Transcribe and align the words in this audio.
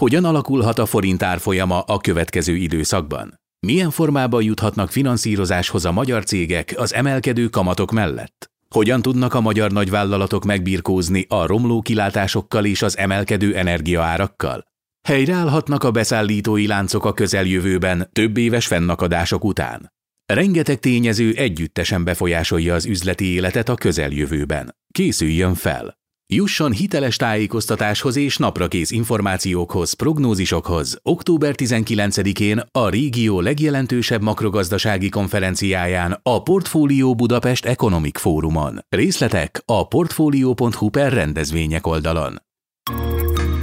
Hogyan 0.00 0.24
alakulhat 0.24 0.78
a 0.78 0.86
forint 0.86 1.22
árfolyama 1.22 1.80
a 1.80 1.98
következő 1.98 2.56
időszakban? 2.56 3.40
Milyen 3.66 3.90
formában 3.90 4.42
juthatnak 4.42 4.90
finanszírozáshoz 4.90 5.84
a 5.84 5.92
magyar 5.92 6.24
cégek 6.24 6.74
az 6.76 6.94
emelkedő 6.94 7.48
kamatok 7.48 7.90
mellett? 7.90 8.50
Hogyan 8.68 9.02
tudnak 9.02 9.34
a 9.34 9.40
magyar 9.40 9.70
nagyvállalatok 9.70 10.44
megbirkózni 10.44 11.26
a 11.28 11.46
romló 11.46 11.80
kilátásokkal 11.80 12.64
és 12.64 12.82
az 12.82 12.98
emelkedő 12.98 13.56
energiaárakkal? 13.56 14.64
Helyreállhatnak 15.08 15.84
a 15.84 15.90
beszállítói 15.90 16.66
láncok 16.66 17.04
a 17.04 17.12
közeljövőben 17.12 18.08
több 18.12 18.36
éves 18.36 18.66
fennakadások 18.66 19.44
után. 19.44 19.92
Rengeteg 20.26 20.78
tényező 20.78 21.32
együttesen 21.32 22.04
befolyásolja 22.04 22.74
az 22.74 22.86
üzleti 22.86 23.24
életet 23.24 23.68
a 23.68 23.74
közeljövőben. 23.74 24.76
Készüljön 24.92 25.54
fel! 25.54 25.99
Jusson 26.32 26.72
hiteles 26.72 27.16
tájékoztatáshoz 27.16 28.16
és 28.16 28.36
naprakész 28.36 28.90
információkhoz, 28.90 29.92
prognózisokhoz 29.92 30.98
október 31.02 31.54
19-én 31.56 32.62
a 32.72 32.88
régió 32.88 33.40
legjelentősebb 33.40 34.22
makrogazdasági 34.22 35.08
konferenciáján 35.08 36.20
a 36.22 36.42
Portfólió 36.42 37.14
Budapest 37.14 37.64
Economic 37.64 38.18
Fórumon. 38.18 38.78
Részletek 38.88 39.62
a 39.64 39.88
portfolio.hu 39.88 40.88
per 40.88 41.12
rendezvények 41.12 41.86
oldalon. 41.86 42.42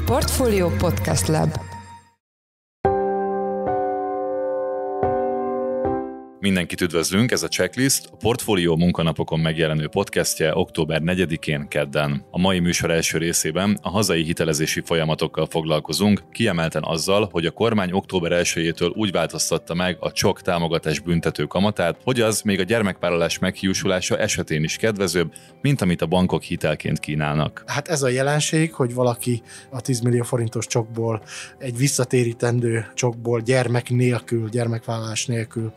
Portfolio 0.05 0.69
Podcast 0.69 1.27
Lab 1.27 1.76
Mindenkit 6.39 6.81
üdvözlünk, 6.81 7.31
ez 7.31 7.43
a 7.43 7.47
Checklist, 7.47 8.09
a 8.11 8.15
Portfólió 8.15 8.75
munkanapokon 8.75 9.39
megjelenő 9.39 9.87
podcastje 9.87 10.55
október 10.55 11.01
4-én 11.05 11.67
kedden. 11.67 12.25
A 12.31 12.39
mai 12.39 12.59
műsor 12.59 12.91
első 12.91 13.17
részében 13.17 13.79
a 13.81 13.89
hazai 13.89 14.23
hitelezési 14.23 14.81
folyamatokkal 14.85 15.45
foglalkozunk, 15.45 16.23
kiemelten 16.31 16.83
azzal, 16.83 17.29
hogy 17.31 17.45
a 17.45 17.51
kormány 17.51 17.91
október 17.91 18.31
1-től 18.43 18.91
úgy 18.95 19.11
változtatta 19.11 19.73
meg 19.73 19.97
a 19.99 20.11
csok 20.11 20.41
támogatás 20.41 20.99
büntető 20.99 21.43
kamatát, 21.43 21.99
hogy 22.03 22.21
az 22.21 22.41
még 22.41 22.59
a 22.59 22.63
gyermekvállalás 22.63 23.39
meghiúsulása 23.39 24.17
esetén 24.17 24.63
is 24.63 24.75
kedvezőbb, 24.75 25.33
mint 25.61 25.81
amit 25.81 26.01
a 26.01 26.05
bankok 26.05 26.43
hitelként 26.43 26.99
kínálnak. 26.99 27.63
Hát 27.65 27.87
ez 27.87 28.01
a 28.01 28.09
jelenség, 28.09 28.73
hogy 28.73 28.93
valaki 28.93 29.41
a 29.69 29.81
10 29.81 29.99
millió 29.99 30.23
forintos 30.23 30.67
csokból, 30.67 31.21
egy 31.59 31.77
visszatérítendő 31.77 32.85
csokból 32.93 33.39
gyermek 33.39 33.89
nélkül, 33.89 34.49
gyermekvállalás 34.49 35.25
nélkül 35.25 35.73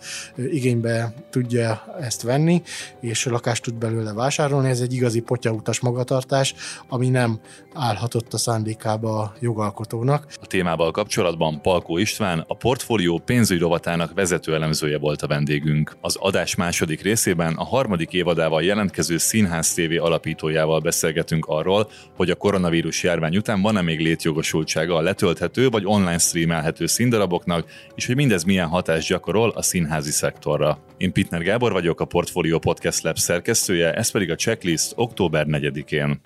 igénybe 0.50 1.14
tudja 1.30 1.84
ezt 2.00 2.22
venni, 2.22 2.62
és 3.00 3.24
lakást 3.24 3.62
tud 3.62 3.74
belőle 3.74 4.12
vásárolni. 4.12 4.68
Ez 4.68 4.80
egy 4.80 4.92
igazi 4.92 5.20
potyautas 5.20 5.80
magatartás, 5.80 6.54
ami 6.88 7.08
nem 7.08 7.40
állhatott 7.74 8.32
a 8.32 8.38
szándékába 8.38 9.20
a 9.20 9.34
jogalkotónak. 9.40 10.26
A 10.40 10.46
témával 10.46 10.90
kapcsolatban 10.90 11.60
Palkó 11.62 11.98
István, 11.98 12.44
a 12.46 12.56
portfólió 12.56 13.18
pénzügyi 13.18 13.60
rovatának 13.60 14.14
vezető 14.14 14.54
elemzője 14.54 14.98
volt 14.98 15.22
a 15.22 15.26
vendégünk. 15.26 15.96
Az 16.00 16.16
adás 16.16 16.54
második 16.54 17.02
részében 17.02 17.54
a 17.54 17.64
harmadik 17.64 18.12
évadával 18.12 18.62
jelentkező 18.62 19.18
Színház 19.18 19.72
TV 19.72 20.02
alapítójával 20.02 20.80
beszélgetünk 20.80 21.46
arról, 21.46 21.90
hogy 22.16 22.30
a 22.30 22.34
koronavírus 22.34 23.02
járvány 23.02 23.36
után 23.36 23.62
van-e 23.62 23.82
még 23.82 24.00
létjogosultsága 24.00 24.96
a 24.96 25.00
letölthető 25.00 25.68
vagy 25.68 25.82
online 25.86 26.18
streamelhető 26.18 26.86
színdaraboknak, 26.86 27.70
és 27.94 28.06
hogy 28.06 28.16
mindez 28.16 28.44
milyen 28.44 28.68
hatást 28.68 29.08
gyakorol 29.08 29.50
a 29.50 29.62
színházi 29.62 30.10
szektor 30.10 30.39
szektorra. 30.40 30.78
Én 30.96 31.12
Pitner 31.12 31.42
Gábor 31.42 31.72
vagyok, 31.72 32.00
a 32.00 32.04
Portfolio 32.04 32.58
Podcast 32.58 33.02
Lab 33.02 33.16
szerkesztője, 33.16 33.92
ez 33.94 34.10
pedig 34.10 34.30
a 34.30 34.34
checklist 34.34 34.92
október 34.96 35.46
4-én. 35.48 36.20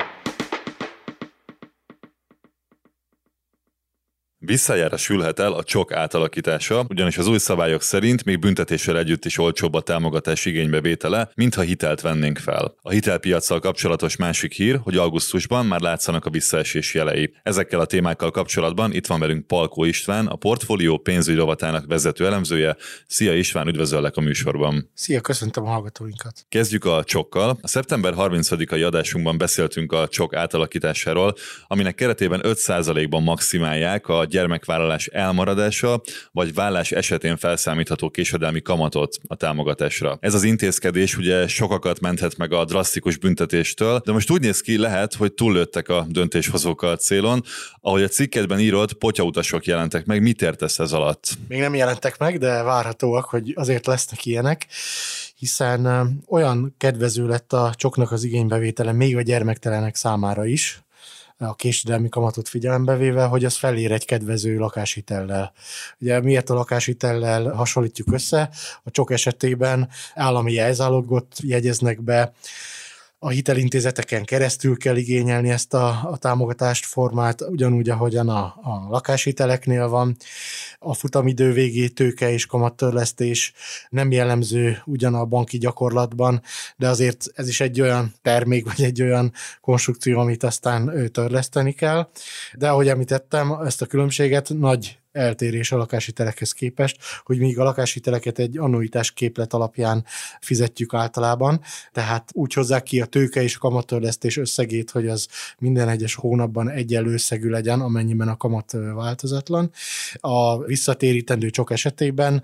Visszajára 4.47 4.97
sülhet 4.97 5.39
el 5.39 5.53
a 5.53 5.63
csok 5.63 5.93
átalakítása, 5.93 6.85
ugyanis 6.89 7.19
az 7.19 7.27
új 7.27 7.39
szabályok 7.39 7.83
szerint 7.83 8.25
még 8.25 8.39
büntetéssel 8.39 8.99
együtt 8.99 9.25
is 9.25 9.39
olcsóbb 9.39 9.75
a 9.75 9.81
támogatás 9.81 10.45
igénybevétele, 10.45 11.31
mintha 11.35 11.61
hitelt 11.61 12.01
vennénk 12.01 12.39
fel. 12.39 12.75
A 12.83 12.91
hitelpiacsal 12.91 13.61
kapcsolatos 13.61 14.17
másik 14.17 14.53
hír, 14.53 14.81
hogy 14.83 14.97
augusztusban 14.97 15.67
már 15.67 15.81
látszanak 15.81 16.25
a 16.25 16.31
visszaesés 16.31 16.95
jelei. 16.95 17.35
Ezekkel 17.43 17.81
a 17.81 17.85
témákkal 17.85 18.31
kapcsolatban 18.31 18.93
itt 18.93 19.07
van 19.07 19.21
velünk 19.21 19.47
Palkó 19.47 19.85
István, 19.85 20.27
a 20.27 20.37
portfólió 20.37 20.99
pénzügyi 20.99 21.39
rovatának 21.39 21.87
vezető 21.87 22.27
elemzője. 22.27 22.77
Szia 23.07 23.35
István, 23.35 23.69
üdvözöllek 23.69 24.17
a 24.17 24.21
műsorban. 24.21 24.91
Szia, 24.95 25.21
köszöntöm 25.21 25.65
a 25.65 25.69
hallgatóinkat. 25.69 26.47
Kezdjük 26.49 26.85
a 26.85 27.05
csokkal. 27.05 27.59
A 27.63 27.69
szeptember 27.69 28.15
30-ai 28.17 28.87
adásunkban 28.87 29.39
beszéltünk 29.39 29.93
a 29.93 30.09
csok 30.09 30.35
átalakításáról, 30.35 31.35
aminek 31.67 31.95
keretében 31.95 32.41
5%-ban 32.43 33.23
maximálják 33.23 34.09
a 34.09 34.27
gyermekvállalás 34.35 35.07
elmaradása, 35.07 36.01
vagy 36.33 36.55
vállás 36.55 36.93
esetén 36.93 37.37
felszámítható 37.37 38.11
késedelmi 38.11 38.63
kamatot 38.63 39.17
a 39.27 39.35
támogatásra. 39.35 40.17
Ez 40.21 40.35
az 40.35 40.43
intézkedés 40.43 41.17
ugye 41.17 41.49
sokakat 41.49 42.01
menthet 42.01 42.37
meg 42.37 42.53
a 42.53 42.65
drasztikus 42.65 43.17
büntetéstől, 43.17 44.01
de 44.05 44.13
most 44.13 44.31
úgy 44.31 44.41
néz 44.41 44.61
ki, 44.61 44.79
lehet, 44.79 45.15
hogy 45.15 45.33
túllőttek 45.33 45.89
a 45.89 46.07
döntéshozók 46.09 46.83
a 46.83 46.97
célon. 46.97 47.43
Ahogy 47.81 48.03
a 48.03 48.09
cikkedben 48.09 48.61
írott, 48.61 48.93
potyautasok 48.93 49.65
jelentek 49.65 50.05
meg. 50.05 50.23
Mit 50.23 50.43
értesz 50.43 50.79
ez 50.79 50.93
alatt? 50.93 51.29
Még 51.49 51.61
nem 51.61 51.75
jelentek 51.75 52.19
meg, 52.19 52.39
de 52.39 52.63
várhatóak, 52.63 53.25
hogy 53.25 53.53
azért 53.57 53.87
lesznek 53.87 54.27
ilyenek 54.27 54.67
hiszen 55.35 56.11
olyan 56.29 56.75
kedvező 56.79 57.27
lett 57.27 57.53
a 57.53 57.73
csoknak 57.77 58.13
az 58.13 58.25
igénybevétele 58.25 58.93
még 58.93 59.17
a 59.17 59.23
gyermektelenek 59.23 59.95
számára 59.95 60.45
is, 60.47 60.84
a 61.39 61.55
késedelmi 61.55 62.09
kamatot 62.09 62.49
figyelembe 62.49 62.97
véve, 62.97 63.25
hogy 63.25 63.45
az 63.45 63.57
felér 63.57 63.93
egy 63.93 64.05
kedvező 64.05 64.59
lakáshitellel. 64.59 65.53
Ugye 65.99 66.21
miért 66.21 66.51
a 66.51 66.55
lakáshitellel 66.55 67.53
hasonlítjuk 67.53 68.13
össze? 68.13 68.51
A 68.83 68.91
csok 68.91 69.11
esetében 69.11 69.89
állami 70.15 70.53
jelzálogot 70.53 71.27
jegyeznek 71.43 72.03
be, 72.03 72.33
a 73.25 73.29
hitelintézeteken 73.29 74.25
keresztül 74.25 74.77
kell 74.77 74.97
igényelni 74.97 75.51
ezt 75.51 75.75
a, 75.75 76.11
a 76.11 76.17
támogatást 76.17 76.85
formát, 76.85 77.41
ugyanúgy, 77.41 77.91
ahogyan 77.91 78.29
a, 78.29 78.43
a 78.43 78.87
lakáshiteleknél 78.89 79.89
van. 79.89 80.17
A 80.79 80.95
futamidő 80.95 81.53
végé 81.53 81.89
tőke 81.89 82.31
és 82.33 82.47
kamattörlesztés 82.47 83.53
nem 83.89 84.11
jellemző 84.11 84.83
ugyan 84.85 85.15
a 85.15 85.25
banki 85.25 85.59
gyakorlatban, 85.59 86.43
de 86.77 86.89
azért 86.89 87.27
ez 87.35 87.49
is 87.49 87.61
egy 87.61 87.81
olyan 87.81 88.15
termék, 88.23 88.65
vagy 88.65 88.85
egy 88.85 89.03
olyan 89.03 89.33
konstrukció, 89.61 90.19
amit 90.19 90.43
aztán 90.43 91.11
törleszteni 91.13 91.73
kell. 91.73 92.09
De 92.55 92.69
ahogy 92.69 92.89
említettem, 92.89 93.53
ezt 93.53 93.83
a 93.83 93.87
különbséget 93.87 94.49
nagy 94.49 94.99
eltérés 95.15 95.73
a 95.73 95.77
lakáshitelekhez 95.77 96.53
képest, 96.53 96.97
hogy 97.25 97.39
míg 97.39 97.59
a 97.59 97.65
lakáshiteleket 97.65 98.39
egy 98.39 98.59
annuitás 98.59 99.13
képlet 99.13 99.53
alapján 99.53 100.05
fizetjük 100.41 100.95
általában, 100.95 101.61
tehát 101.93 102.31
úgy 102.33 102.53
hozzák 102.53 102.83
ki 102.83 103.01
a 103.01 103.07
tőke 103.07 103.43
és 103.43 103.57
a 103.57 103.59
kamattörlesztés 103.59 104.37
összegét, 104.37 104.91
hogy 104.91 105.09
az 105.09 105.29
minden 105.59 105.89
egyes 105.89 106.15
hónapban 106.15 106.71
egyenlő 106.71 107.13
összegű 107.13 107.49
legyen, 107.49 107.81
amennyiben 107.81 108.29
a 108.29 108.37
kamat 108.37 108.73
változatlan. 108.95 109.71
A 110.15 110.65
visszatérítendő 110.65 111.51
csok 111.51 111.71
esetében 111.71 112.43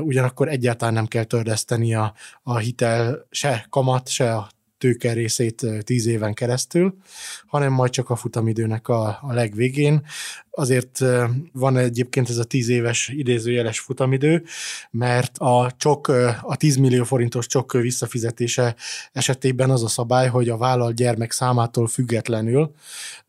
ugyanakkor 0.00 0.48
egyáltalán 0.48 0.94
nem 0.94 1.06
kell 1.06 1.24
törleszteni 1.24 1.94
a, 1.94 2.14
a 2.42 2.58
hitel 2.58 3.26
se 3.30 3.66
kamat, 3.70 4.08
se 4.08 4.34
a 4.34 4.50
tőke 4.82 5.12
részét 5.12 5.66
tíz 5.84 6.06
éven 6.06 6.34
keresztül, 6.34 6.94
hanem 7.46 7.72
majd 7.72 7.90
csak 7.90 8.10
a 8.10 8.16
futamidőnek 8.16 8.88
a, 8.88 9.18
a 9.20 9.32
legvégén. 9.32 10.06
Azért 10.54 10.98
van 11.52 11.76
egyébként 11.76 12.28
ez 12.28 12.36
a 12.36 12.44
tíz 12.44 12.68
éves 12.68 13.08
idézőjeles 13.08 13.80
futamidő, 13.80 14.44
mert 14.90 15.38
a 15.38 15.72
csok, 15.76 16.08
a 16.42 16.56
10 16.56 16.76
millió 16.76 17.04
forintos 17.04 17.46
csok 17.46 17.72
visszafizetése 17.72 18.74
esetében 19.12 19.70
az 19.70 19.82
a 19.82 19.88
szabály, 19.88 20.28
hogy 20.28 20.48
a 20.48 20.56
vállalt 20.56 20.94
gyermek 20.94 21.32
számától 21.32 21.86
függetlenül 21.86 22.74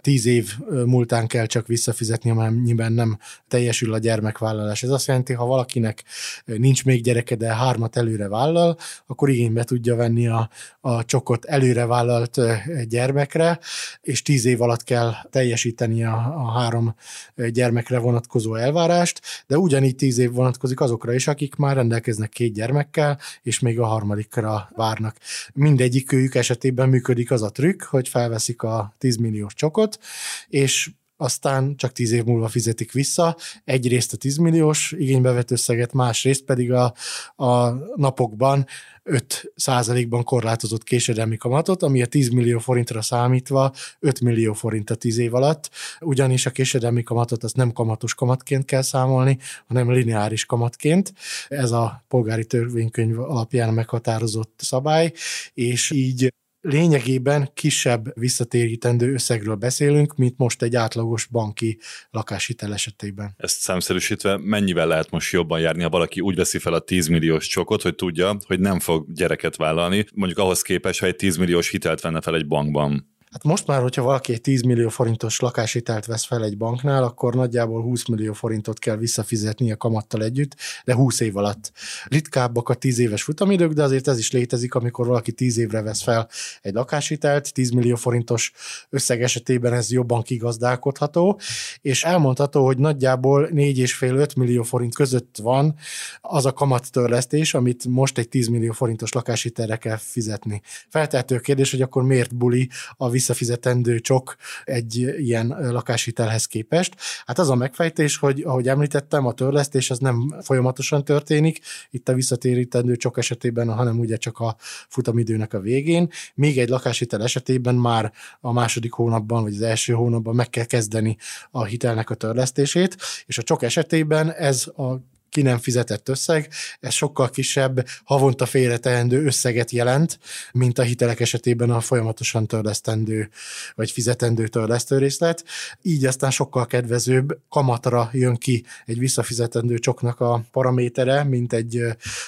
tíz 0.04 0.26
év 0.26 0.58
múltán 0.86 1.28
kell 1.28 1.46
csak 1.46 1.68
visszafizetni, 1.68 2.30
amennyiben 2.30 2.92
nem 2.92 3.18
teljesül 3.48 3.94
a 3.94 3.98
gyermekvállalás. 3.98 4.84
Ez 4.84 4.90
azt 4.90 5.08
jelenti, 5.08 5.34
ha 5.34 5.46
valakinek 5.46 6.04
nincs 6.46 6.86
még 6.86 7.04
gyereke, 7.04 7.36
de 7.36 7.56
hármat 7.56 7.98
előre 7.98 8.28
vállal, 8.28 8.78
akkor 9.06 9.30
igénybe 9.30 9.64
tudja 9.64 9.96
venni 9.96 10.28
a, 10.28 10.50
a 10.82 11.06
csokot 11.06 11.46
előre 11.46 11.86
vállalt 11.86 12.40
gyermekre, 12.88 13.60
és 14.02 14.22
tíz 14.22 14.46
év 14.46 14.62
alatt 14.62 14.84
kell 14.84 15.14
teljesíteni 15.30 16.04
a, 16.04 16.34
a 16.38 16.52
három 16.52 16.96
gyermekre 17.36 18.00
vonatkozó 18.00 18.56
elvárást, 18.56 19.22
de 19.48 19.58
ugyanígy 19.58 19.96
tíz 19.96 20.18
év 20.18 20.32
vonatkozik 20.32 20.82
azokra 20.82 21.14
is, 21.14 21.28
akik 21.28 21.56
már 21.56 21.76
rendelkeznek 21.76 22.30
két 22.30 22.54
gyermekkel, 22.54 23.20
és 23.42 23.60
még 23.60 23.80
a 23.80 23.86
harmadikra 23.86 24.70
várnak. 24.76 25.18
Mindegyik 25.54 26.12
őjük 26.12 26.36
esetében 26.36 26.90
működik 26.90 27.32
az 27.32 27.42
a 27.42 27.52
trükk, 27.52 27.84
hogy 27.84 28.08
felveszik 28.08 28.62
a 28.62 28.96
10 28.98 29.16
milliós 29.16 29.54
csokot, 29.54 30.00
és 30.48 30.92
aztán 31.24 31.76
csak 31.76 31.92
10 31.92 32.12
év 32.12 32.24
múlva 32.24 32.48
fizetik 32.48 32.92
vissza. 32.92 33.38
Egyrészt 33.64 34.14
a 34.14 34.18
10 34.18 34.38
milliós 34.38 34.92
igénybevett 34.98 35.52
összeget, 35.52 35.94
másrészt 35.94 36.44
pedig 36.44 36.72
a, 36.72 36.94
a 37.36 37.70
napokban 37.96 38.66
5 39.04 39.52
százalékban 39.56 40.24
korlátozott 40.24 40.84
késedelmi 40.84 41.38
kamatot, 41.38 41.84
ami 41.84 42.02
a 42.02 42.06
10 42.06 42.30
millió 42.30 42.60
forintra 42.60 43.02
számítva 43.02 43.74
5 44.00 44.22
millió 44.22 44.54
forint 44.54 44.90
a 44.90 44.96
10 44.96 45.18
év 45.18 45.34
alatt, 45.34 45.70
ugyanis 46.00 46.46
a 46.46 46.50
késedelmi 46.50 47.04
kamatot 47.04 47.44
azt 47.44 47.56
nem 47.56 47.72
kamatos 47.72 48.14
kamatként 48.14 48.66
kell 48.66 48.82
számolni, 48.82 49.38
hanem 49.68 49.92
lineáris 49.92 50.46
kamatként. 50.46 51.14
Ez 51.48 51.72
a 51.72 52.04
polgári 52.08 52.46
törvénykönyv 52.46 53.20
alapján 53.20 53.74
meghatározott 53.74 54.54
szabály, 54.58 55.12
és 55.54 55.92
így 55.92 56.34
lényegében 56.64 57.50
kisebb 57.54 58.20
visszatérítendő 58.20 59.14
összegről 59.14 59.56
beszélünk, 59.56 60.16
mint 60.16 60.38
most 60.38 60.62
egy 60.62 60.76
átlagos 60.76 61.26
banki 61.26 61.80
lakáshitel 62.12 62.74
esetében. 62.74 63.34
Ezt 63.38 63.60
számszerűsítve 63.60 64.38
mennyivel 64.38 64.88
lehet 64.88 65.10
most 65.10 65.32
jobban 65.32 65.60
járni, 65.60 65.84
ha 65.84 65.90
valaki 65.90 66.20
úgy 66.20 66.36
veszi 66.36 66.58
fel 66.58 66.74
a 66.74 66.80
10 66.80 67.08
milliós 67.08 67.48
csokot, 67.48 67.82
hogy 67.82 67.96
tudja, 67.96 68.38
hogy 68.48 68.60
nem 68.60 68.80
fog 68.80 69.14
gyereket 69.14 69.56
vállalni, 69.56 70.06
mondjuk 70.14 70.40
ahhoz 70.40 70.62
képest, 70.62 71.00
ha 71.00 71.06
egy 71.06 71.16
10 71.16 71.38
milliós 71.38 71.70
hitelt 71.70 72.02
venne 72.02 72.22
fel 72.22 72.36
egy 72.36 72.48
bankban. 72.48 73.13
Hát 73.34 73.44
most 73.44 73.68
már, 73.68 73.82
hogyha 73.82 74.04
valaki 74.04 74.34
egy 74.34 74.42
10 74.42 74.62
millió 74.62 74.90
forintos 74.90 75.40
lakáshitelt 75.40 76.06
vesz 76.06 76.26
fel 76.26 76.44
egy 76.44 76.58
banknál, 76.58 77.04
akkor 77.04 77.36
nagyjából 77.36 77.82
20 77.82 78.06
millió 78.06 78.34
forintot 78.34 78.80
kell 78.80 78.96
visszafizetni 78.96 79.72
a 79.72 79.78
kamattal 79.78 80.24
együtt, 80.24 80.56
de 80.86 80.94
20 80.94 81.20
év 81.20 81.38
alatt. 81.38 81.72
Ritkábbak 82.06 82.70
a 82.70 82.74
10 82.74 83.00
éves 83.00 83.24
futamidők, 83.24 83.72
de 83.72 83.84
azért 83.84 84.08
ez 84.08 84.18
is 84.18 84.32
létezik, 84.32 84.76
amikor 84.76 85.08
valaki 85.08 85.32
10 85.32 85.58
évre 85.58 85.82
vesz 85.82 86.02
fel 86.02 86.30
egy 86.62 86.74
lakáshitelt, 86.74 87.54
10 87.54 87.70
millió 87.70 87.96
forintos 87.96 88.52
összeg 88.90 89.22
esetében 89.22 89.74
ez 89.74 89.92
jobban 89.92 90.22
kigazdálkodható, 90.22 91.40
és 91.82 92.04
elmondható, 92.04 92.66
hogy 92.66 92.78
nagyjából 92.78 93.50
4,5-5 93.52 94.38
millió 94.38 94.64
forint 94.64 94.96
között 94.96 95.38
van 95.42 95.76
az 96.22 96.46
a 96.46 96.52
kamattörlesztés, 96.54 97.54
amit 97.54 97.86
most 97.86 98.18
egy 98.18 98.30
10 98.30 98.48
millió 98.48 98.72
forintos 98.72 99.12
lakáshitelre 99.12 99.78
kell 99.78 99.98
fizetni. 99.98 100.62
Feltehető 100.90 101.40
kérdés, 101.40 101.72
hogy 101.72 101.82
akkor 101.82 102.04
miért 102.04 102.36
buli 102.36 102.70
a 102.98 103.10
visszafizetendő 103.24 104.00
csok 104.00 104.36
egy 104.64 104.96
ilyen 105.18 105.48
lakáshitelhez 105.72 106.46
képest. 106.46 106.96
Hát 107.26 107.40
az 107.40 107.50
a 107.50 107.56
megfejtés, 107.56 108.18
hogy 108.18 108.42
ahogy 108.42 108.68
említettem, 108.68 109.26
a 109.26 109.34
törlesztés 109.34 109.90
az 109.90 110.00
nem 110.00 110.36
folyamatosan 110.42 111.06
történik, 111.06 111.60
itt 111.90 112.10
a 112.10 112.14
visszatérítendő 112.14 112.96
csok 112.96 113.18
esetében, 113.18 113.74
hanem 113.74 114.00
ugye 114.00 114.18
csak 114.18 114.40
a 114.40 114.56
futamidőnek 114.88 115.54
a 115.54 115.60
végén. 115.60 116.10
Még 116.36 116.60
egy 116.60 116.70
lakáshitel 116.70 117.24
esetében 117.24 117.76
már 117.76 118.12
a 118.42 118.52
második 118.52 118.92
hónapban, 118.92 119.44
vagy 119.44 119.54
az 119.54 119.62
első 119.62 119.94
hónapban 119.94 120.36
meg 120.36 120.50
kell 120.50 120.66
kezdeni 120.66 121.18
a 121.52 121.64
hitelnek 121.64 122.10
a 122.10 122.16
törlesztését, 122.16 122.98
és 123.26 123.38
a 123.38 123.44
csok 123.44 123.64
esetében 123.64 124.32
ez 124.32 124.68
a 124.68 125.12
ki 125.34 125.42
nem 125.42 125.58
fizetett 125.58 126.10
összeg, 126.10 126.50
ez 126.80 126.94
sokkal 126.94 127.30
kisebb, 127.30 127.88
havonta 128.04 128.46
félreteendő 128.46 129.26
összeget 129.26 129.72
jelent, 129.72 130.20
mint 130.52 130.80
a 130.80 130.84
hitelek 130.84 131.20
esetében 131.20 131.70
a 131.70 131.80
folyamatosan 131.80 132.48
törlesztendő 132.48 133.30
vagy 133.76 133.92
fizetendő 133.92 134.48
törlesztő 134.48 134.98
részlet. 134.98 135.44
Így 135.82 136.06
aztán 136.06 136.32
sokkal 136.32 136.66
kedvezőbb 136.66 137.40
kamatra 137.50 138.10
jön 138.12 138.36
ki 138.36 138.66
egy 138.86 139.00
visszafizetendő 139.00 139.78
csoknak 139.78 140.20
a 140.20 140.44
paramétere, 140.52 141.24
mint 141.24 141.54
egy 141.54 141.82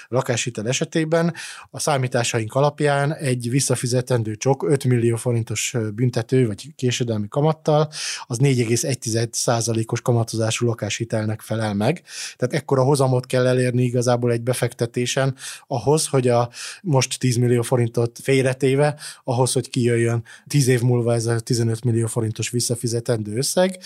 lakáshitel 0.08 0.68
esetében. 0.68 1.34
A 1.70 1.80
számításaink 1.80 2.54
alapján 2.54 3.14
egy 3.14 3.50
visszafizetendő 3.50 4.36
csok 4.36 4.70
5 4.70 4.84
millió 4.84 5.16
forintos 5.16 5.76
büntető 5.96 6.48
vagy 6.48 6.76
késedelmi 6.76 7.28
kamattal, 7.28 7.90
az 8.26 8.38
4,1%-os 8.38 10.02
kamatozású 10.02 10.66
lakáshitelnek 10.66 11.42
felel 11.42 11.74
meg. 11.74 12.04
Tehát 12.36 12.54
ekkora 12.54 12.84
hozamot 12.96 13.26
kell 13.26 13.48
elérni 13.48 13.84
igazából 13.84 14.32
egy 14.32 14.42
befektetésen 14.42 15.36
ahhoz, 15.68 16.08
hogy 16.08 16.28
a 16.28 16.50
most 16.82 17.20
10 17.20 17.36
millió 17.36 17.62
forintot 17.62 18.20
félretéve, 18.22 18.96
ahhoz, 19.24 19.54
hogy 19.54 19.70
kijöjjön 19.70 20.24
10 20.48 20.68
év 20.68 20.82
múlva 20.82 21.14
ez 21.14 21.26
a 21.26 21.40
15 21.40 21.84
millió 21.84 22.08
forintos 22.08 22.50
visszafizetendő 22.50 23.38
összeg, 23.38 23.80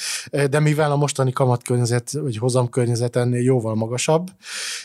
de 0.49 0.59
mivel 0.59 0.91
a 0.91 0.95
mostani 0.95 1.31
kamatkörnyezet 1.31 2.11
vagy 2.11 2.37
hozamkörnyezet 2.37 3.15
ennél 3.15 3.41
jóval 3.41 3.75
magasabb, 3.75 4.27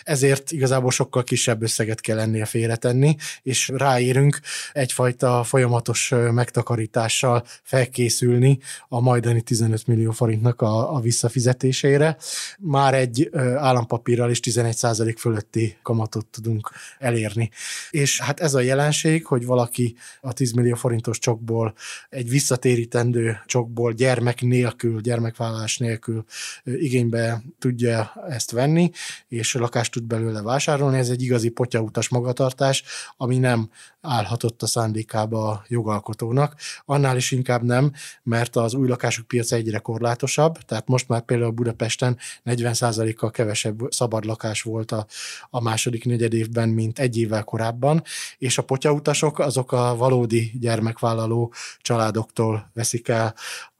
ezért 0.02 0.52
igazából 0.52 0.90
sokkal 0.90 1.24
kisebb 1.24 1.62
összeget 1.62 2.00
kell 2.00 2.18
ennél 2.18 2.44
félretenni, 2.44 3.16
és 3.42 3.68
ráérünk 3.68 4.40
egyfajta 4.72 5.42
folyamatos 5.44 6.12
megtakarítással 6.32 7.44
felkészülni 7.62 8.58
a 8.88 9.00
majdani 9.00 9.40
15 9.40 9.86
millió 9.86 10.10
forintnak 10.10 10.62
a, 10.62 10.94
a 10.94 11.00
visszafizetésére. 11.00 12.16
Már 12.58 12.94
egy 12.94 13.30
állampapír 13.56 14.13
is 14.30 14.40
11% 14.42 15.14
fölötti 15.18 15.76
kamatot 15.82 16.26
tudunk 16.26 16.70
elérni. 16.98 17.50
És 17.90 18.20
hát 18.20 18.40
ez 18.40 18.54
a 18.54 18.60
jelenség, 18.60 19.26
hogy 19.26 19.44
valaki 19.46 19.96
a 20.20 20.32
10 20.32 20.52
millió 20.52 20.74
forintos 20.74 21.18
csokból, 21.18 21.74
egy 22.08 22.28
visszatérítendő 22.28 23.38
csokból 23.46 23.92
gyermek 23.92 24.40
nélkül, 24.40 25.00
gyermekvállalás 25.00 25.78
nélkül 25.78 26.24
igénybe 26.64 27.42
tudja 27.58 28.12
ezt 28.28 28.50
venni, 28.50 28.90
és 29.28 29.54
lakást 29.54 29.92
tud 29.92 30.04
belőle 30.04 30.42
vásárolni. 30.42 30.98
Ez 30.98 31.08
egy 31.08 31.22
igazi 31.22 31.48
potyautas 31.48 32.08
magatartás, 32.08 32.82
ami 33.16 33.38
nem 33.38 33.70
állhatott 34.00 34.62
a 34.62 34.66
szándékába 34.66 35.50
a 35.50 35.64
jogalkotónak. 35.68 36.54
Annál 36.84 37.16
is 37.16 37.30
inkább 37.30 37.62
nem, 37.62 37.92
mert 38.22 38.56
az 38.56 38.74
új 38.74 38.88
lakások 38.88 39.26
piaca 39.26 39.56
egyre 39.56 39.78
korlátosabb, 39.78 40.58
tehát 40.58 40.88
most 40.88 41.08
már 41.08 41.22
például 41.22 41.50
Budapesten 41.50 42.18
40%-kal 42.44 43.30
kevesebb 43.30 43.92
szabad 44.04 44.24
lakás 44.24 44.62
volt 44.62 44.92
a, 44.92 45.06
a 45.50 45.62
második 45.62 46.04
negyed 46.04 46.32
évben, 46.32 46.68
mint 46.68 46.98
egy 46.98 47.18
évvel 47.18 47.44
korábban, 47.44 48.02
és 48.38 48.58
a 48.58 48.62
potyautasok 48.62 49.38
azok 49.38 49.72
a 49.72 49.96
valódi 49.96 50.52
gyermekvállaló 50.60 51.52
családoktól 51.80 52.70
veszik 52.74 53.08
el 53.08 53.34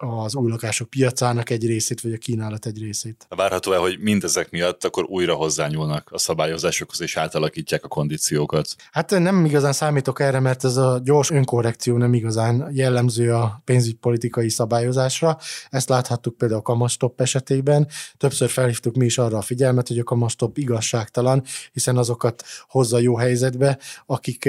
az 0.05 0.35
új 0.35 0.51
lakások 0.51 0.91
piacának 0.91 1.51
egy 1.51 1.67
részét, 1.67 2.01
vagy 2.01 2.12
a 2.12 2.17
kínálat 2.17 2.67
egy 2.67 2.79
részét. 2.79 3.27
Várható-e, 3.29 3.77
hogy 3.77 3.99
mindezek 4.01 4.51
miatt 4.51 4.85
akkor 4.85 5.05
újra 5.05 5.35
hozzányúlnak 5.35 6.09
a 6.12 6.19
szabályozásokhoz, 6.19 7.01
és 7.01 7.17
átalakítják 7.17 7.85
a 7.85 7.89
kondíciókat? 7.89 8.75
Hát 8.93 9.11
nem 9.11 9.45
igazán 9.45 9.73
számítok 9.73 10.21
erre, 10.21 10.41
mert 10.41 10.65
ez 10.65 10.77
a 10.77 11.01
gyors 11.05 11.31
önkorrekció 11.31 11.97
nem 11.97 12.15
igazán 12.15 12.69
jellemző 12.73 13.35
a 13.35 13.62
pénzügypolitikai 13.65 14.49
szabályozásra. 14.49 15.39
Ezt 15.71 15.89
láthattuk 15.89 16.37
például 16.37 16.61
a 16.61 16.62
kamastop 16.62 17.21
esetében. 17.21 17.89
Többször 18.17 18.49
felhívtuk 18.49 18.95
mi 18.95 19.05
is 19.05 19.19
arra 19.19 19.39
a 19.39 19.43
figyelmet, 19.43 19.89
hogy 19.89 19.99
a 19.99 20.05
kamastop 20.05 20.59
igazságtalan, 20.59 21.43
hiszen 21.73 21.97
azokat 21.97 22.43
hozza 22.69 22.99
jó 22.99 23.17
helyzetbe, 23.17 23.79
akik 24.06 24.49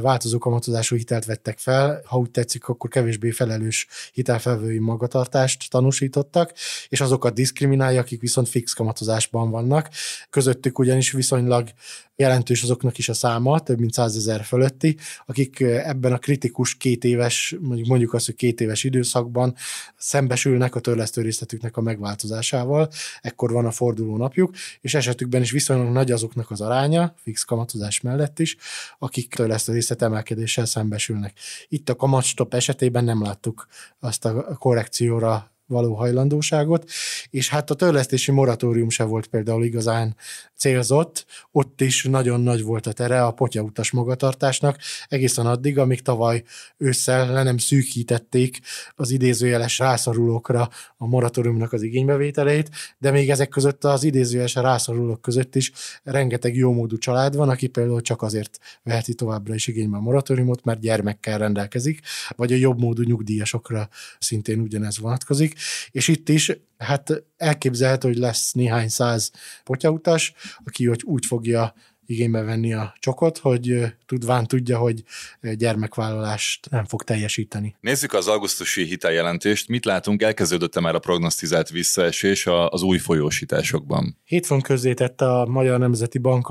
változó 0.00 0.38
kamatozású 0.38 0.96
hitelt 0.96 1.24
vettek 1.24 1.58
fel, 1.58 2.02
ha 2.04 2.18
úgy 2.18 2.30
tetszik, 2.30 2.68
akkor 2.68 2.90
kevésbé 2.90 3.30
felelős 3.30 3.86
hitelfelvői 4.12 4.78
magatartást 4.84 5.70
tanúsítottak, 5.70 6.52
és 6.88 7.00
azokat 7.00 7.34
diszkriminálja, 7.34 8.00
akik 8.00 8.20
viszont 8.20 8.48
fix 8.48 8.72
kamatozásban 8.72 9.50
vannak. 9.50 9.88
Közöttük 10.30 10.78
ugyanis 10.78 11.12
viszonylag 11.12 11.68
jelentős 12.16 12.62
azoknak 12.62 12.98
is 12.98 13.08
a 13.08 13.14
száma, 13.14 13.60
több 13.60 13.78
mint 13.78 13.92
százezer 13.92 14.44
fölötti, 14.44 14.96
akik 15.26 15.60
ebben 15.60 16.12
a 16.12 16.18
kritikus 16.18 16.76
két 16.76 17.04
éves, 17.04 17.56
mondjuk, 17.60 17.88
mondjuk 17.88 18.12
azt, 18.12 18.26
hogy 18.26 18.34
két 18.34 18.60
éves 18.60 18.84
időszakban 18.84 19.54
szembesülnek 19.96 20.74
a 20.74 20.80
törlesztő 20.80 21.22
részletüknek 21.22 21.76
a 21.76 21.80
megváltozásával, 21.80 22.88
ekkor 23.20 23.52
van 23.52 23.66
a 23.66 23.70
forduló 23.70 24.16
napjuk, 24.16 24.54
és 24.80 24.94
esetükben 24.94 25.42
is 25.42 25.50
viszonylag 25.50 25.92
nagy 25.92 26.10
azoknak 26.10 26.50
az 26.50 26.60
aránya, 26.60 27.14
fix 27.22 27.42
kamatozás 27.42 28.00
mellett 28.00 28.38
is, 28.38 28.56
akik 28.98 29.34
törlesztő 29.34 29.72
részlet 29.72 30.02
emelkedéssel 30.02 30.64
szembesülnek. 30.64 31.38
Itt 31.68 31.88
a 31.88 31.96
kamatstop 31.96 32.54
esetében 32.54 33.04
nem 33.04 33.22
láttuk 33.22 33.66
azt 33.98 34.24
a 34.24 34.56
korrekcióra 34.58 35.53
való 35.66 35.94
hajlandóságot, 35.94 36.90
és 37.30 37.48
hát 37.48 37.70
a 37.70 37.74
törlesztési 37.74 38.30
moratórium 38.30 38.88
se 38.88 39.04
volt 39.04 39.26
például 39.26 39.64
igazán 39.64 40.16
célzott, 40.56 41.26
ott 41.52 41.80
is 41.80 42.04
nagyon 42.04 42.40
nagy 42.40 42.62
volt 42.62 42.86
a 42.86 42.92
tere 42.92 43.24
a 43.24 43.30
potyautas 43.30 43.90
magatartásnak, 43.90 44.78
egészen 45.08 45.46
addig, 45.46 45.78
amíg 45.78 46.02
tavaly 46.02 46.42
ősszel 46.76 47.32
le 47.32 47.42
nem 47.42 47.58
szűkítették 47.58 48.60
az 48.94 49.10
idézőjeles 49.10 49.78
rászorulókra 49.78 50.68
a 50.96 51.06
moratóriumnak 51.06 51.72
az 51.72 51.82
igénybevételeit, 51.82 52.70
de 52.98 53.10
még 53.10 53.30
ezek 53.30 53.48
között 53.48 53.84
az 53.84 54.04
idézőjeles 54.04 54.54
rászorulók 54.54 55.20
között 55.20 55.54
is 55.54 55.72
rengeteg 56.02 56.56
jómódú 56.56 56.98
család 56.98 57.36
van, 57.36 57.48
aki 57.48 57.66
például 57.66 58.00
csak 58.00 58.22
azért 58.22 58.58
veheti 58.82 59.14
továbbra 59.14 59.54
is 59.54 59.66
igénybe 59.66 59.96
a 59.96 60.00
moratóriumot, 60.00 60.64
mert 60.64 60.80
gyermekkel 60.80 61.38
rendelkezik, 61.38 62.00
vagy 62.36 62.52
a 62.52 62.56
jobbmódú 62.56 63.02
nyugdíjasokra 63.02 63.88
szintén 64.18 64.60
ugyanez 64.60 64.98
vonatkozik, 64.98 65.53
és 65.90 66.08
itt 66.08 66.28
is 66.28 66.52
hát 66.78 67.24
elképzelhető, 67.36 68.08
hogy 68.08 68.18
lesz 68.18 68.52
néhány 68.52 68.88
száz 68.88 69.30
potyautas, 69.64 70.32
aki 70.64 70.86
hogy 70.86 71.02
úgy 71.04 71.26
fogja 71.26 71.74
igénybe 72.06 72.42
venni 72.42 72.72
a 72.72 72.94
csokot, 72.98 73.38
hogy 73.38 73.86
tudván 74.06 74.46
tudja, 74.46 74.78
hogy 74.78 75.02
gyermekvállalást 75.40 76.70
nem 76.70 76.84
fog 76.84 77.02
teljesíteni. 77.02 77.76
Nézzük 77.80 78.12
az 78.12 78.28
augusztusi 78.28 78.84
hiteljelentést. 78.84 79.68
Mit 79.68 79.84
látunk? 79.84 80.22
Elkezdődött-e 80.22 80.80
már 80.80 80.94
a 80.94 80.98
prognosztizált 80.98 81.68
visszaesés 81.68 82.46
az 82.46 82.82
új 82.82 82.98
folyósításokban? 82.98 84.18
Hétfőn 84.24 84.60
közzétette 84.60 85.24
a 85.24 85.46
Magyar 85.46 85.78
Nemzeti 85.78 86.18
Bank 86.18 86.48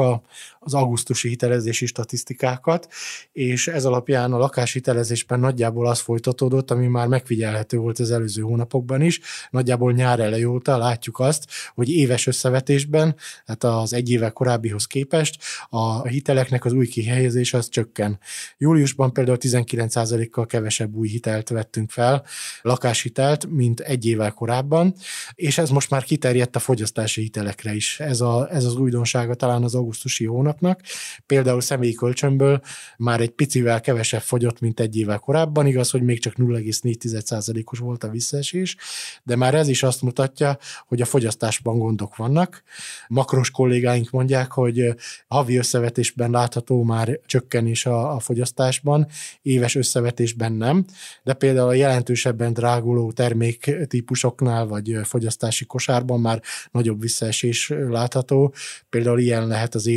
az 0.64 0.74
augusztusi 0.74 1.28
hitelezési 1.28 1.86
statisztikákat, 1.86 2.88
és 3.32 3.68
ez 3.68 3.86
alapján 3.86 4.34
a 4.34 4.38
lakáshitelezésben 4.38 5.40
nagyjából 5.40 5.88
az 5.88 6.00
folytatódott, 6.00 6.72
ami 6.72 6.88
már 6.88 7.08
megfigyelhető 7.08 7.78
volt 7.78 8.00
az 8.00 8.12
előző 8.12 8.42
hónapokban 8.42 9.02
is. 9.02 9.20
Nagyjából 9.50 9.92
nyár 9.92 10.20
elejé 10.20 10.44
óta 10.44 10.78
látjuk 10.78 11.20
azt, 11.20 11.46
hogy 11.74 11.90
éves 11.90 12.28
összevetésben, 12.28 13.16
tehát 13.46 13.82
az 13.82 13.94
egy 13.94 14.10
éve 14.12 14.30
korábbihoz 14.30 14.86
képest 14.86 15.38
a 15.70 16.08
hiteleknek 16.08 16.66
az 16.66 16.74
új 16.74 16.88
kihelyezés 16.88 17.54
az 17.54 17.70
csökken. 17.70 18.20
Júliusban 18.58 19.14
például 19.14 19.38
19%-kal 19.40 20.46
kevesebb 20.46 20.96
új 20.96 21.08
hitelt 21.08 21.50
vettünk 21.50 21.90
fel, 21.90 22.26
lakáshitelt, 22.62 23.46
mint 23.50 23.80
egy 23.80 24.06
évvel 24.06 24.32
korábban, 24.32 24.94
és 25.36 25.58
ez 25.58 25.70
most 25.70 25.90
már 25.90 26.04
kiterjedt 26.04 26.56
a 26.56 26.60
fogyasztási 26.60 27.22
hitelekre 27.22 27.74
is. 27.74 28.00
Ez, 28.00 28.22
a, 28.22 28.48
ez 28.52 28.66
az 28.66 28.76
újdonsága 28.76 29.34
talán 29.34 29.64
az 29.64 29.76
augusztusi 29.76 30.26
hónapnak. 30.60 30.82
Például 31.26 31.62
személyi 31.62 31.94
kölcsönből 31.94 32.62
már 32.98 33.22
egy 33.22 33.30
picivel 33.30 33.82
kevesebb 33.82 34.22
fogyott, 34.22 34.60
mint 34.60 34.80
egy 34.80 34.98
évvel 34.98 35.20
korábban, 35.20 35.68
igaz, 35.68 35.90
hogy 35.90 36.02
még 36.02 36.20
csak 36.20 36.34
0,4%-os 36.38 37.80
volt 37.80 38.04
a 38.04 38.10
visszaesés, 38.10 38.76
de 39.24 39.36
már 39.36 39.56
ez 39.56 39.68
is 39.68 39.84
azt 39.84 40.02
mutatja, 40.02 40.58
hogy 40.88 41.02
a 41.02 41.06
fogyasztásban 41.06 41.78
gondok 41.78 42.16
vannak. 42.16 42.64
Makros 43.08 43.52
kollégáink 43.52 44.10
mondják, 44.10 44.52
hogy 44.52 44.96
havi 45.28 45.56
összevetésben 45.56 46.32
látható 46.32 46.84
már 46.84 47.20
csökkenés 47.26 47.86
a, 47.86 48.16
a 48.16 48.20
fogyasztásban, 48.20 49.08
éves 49.42 49.76
összevetésben 49.76 50.52
nem, 50.52 50.86
de 51.24 51.34
például 51.34 51.68
a 51.68 51.74
jelentősebben 51.74 52.54
dráguló 52.54 53.12
terméktípusoknál 53.12 54.66
vagy 54.66 54.98
fogyasztási 55.04 55.66
kosárban 55.66 56.20
már 56.20 56.42
nagyobb 56.72 57.02
visszaesés 57.02 57.70
látható. 57.90 58.54
Például 58.90 59.20
ilyen 59.20 59.48
lehet 59.48 59.76
az 59.76 59.88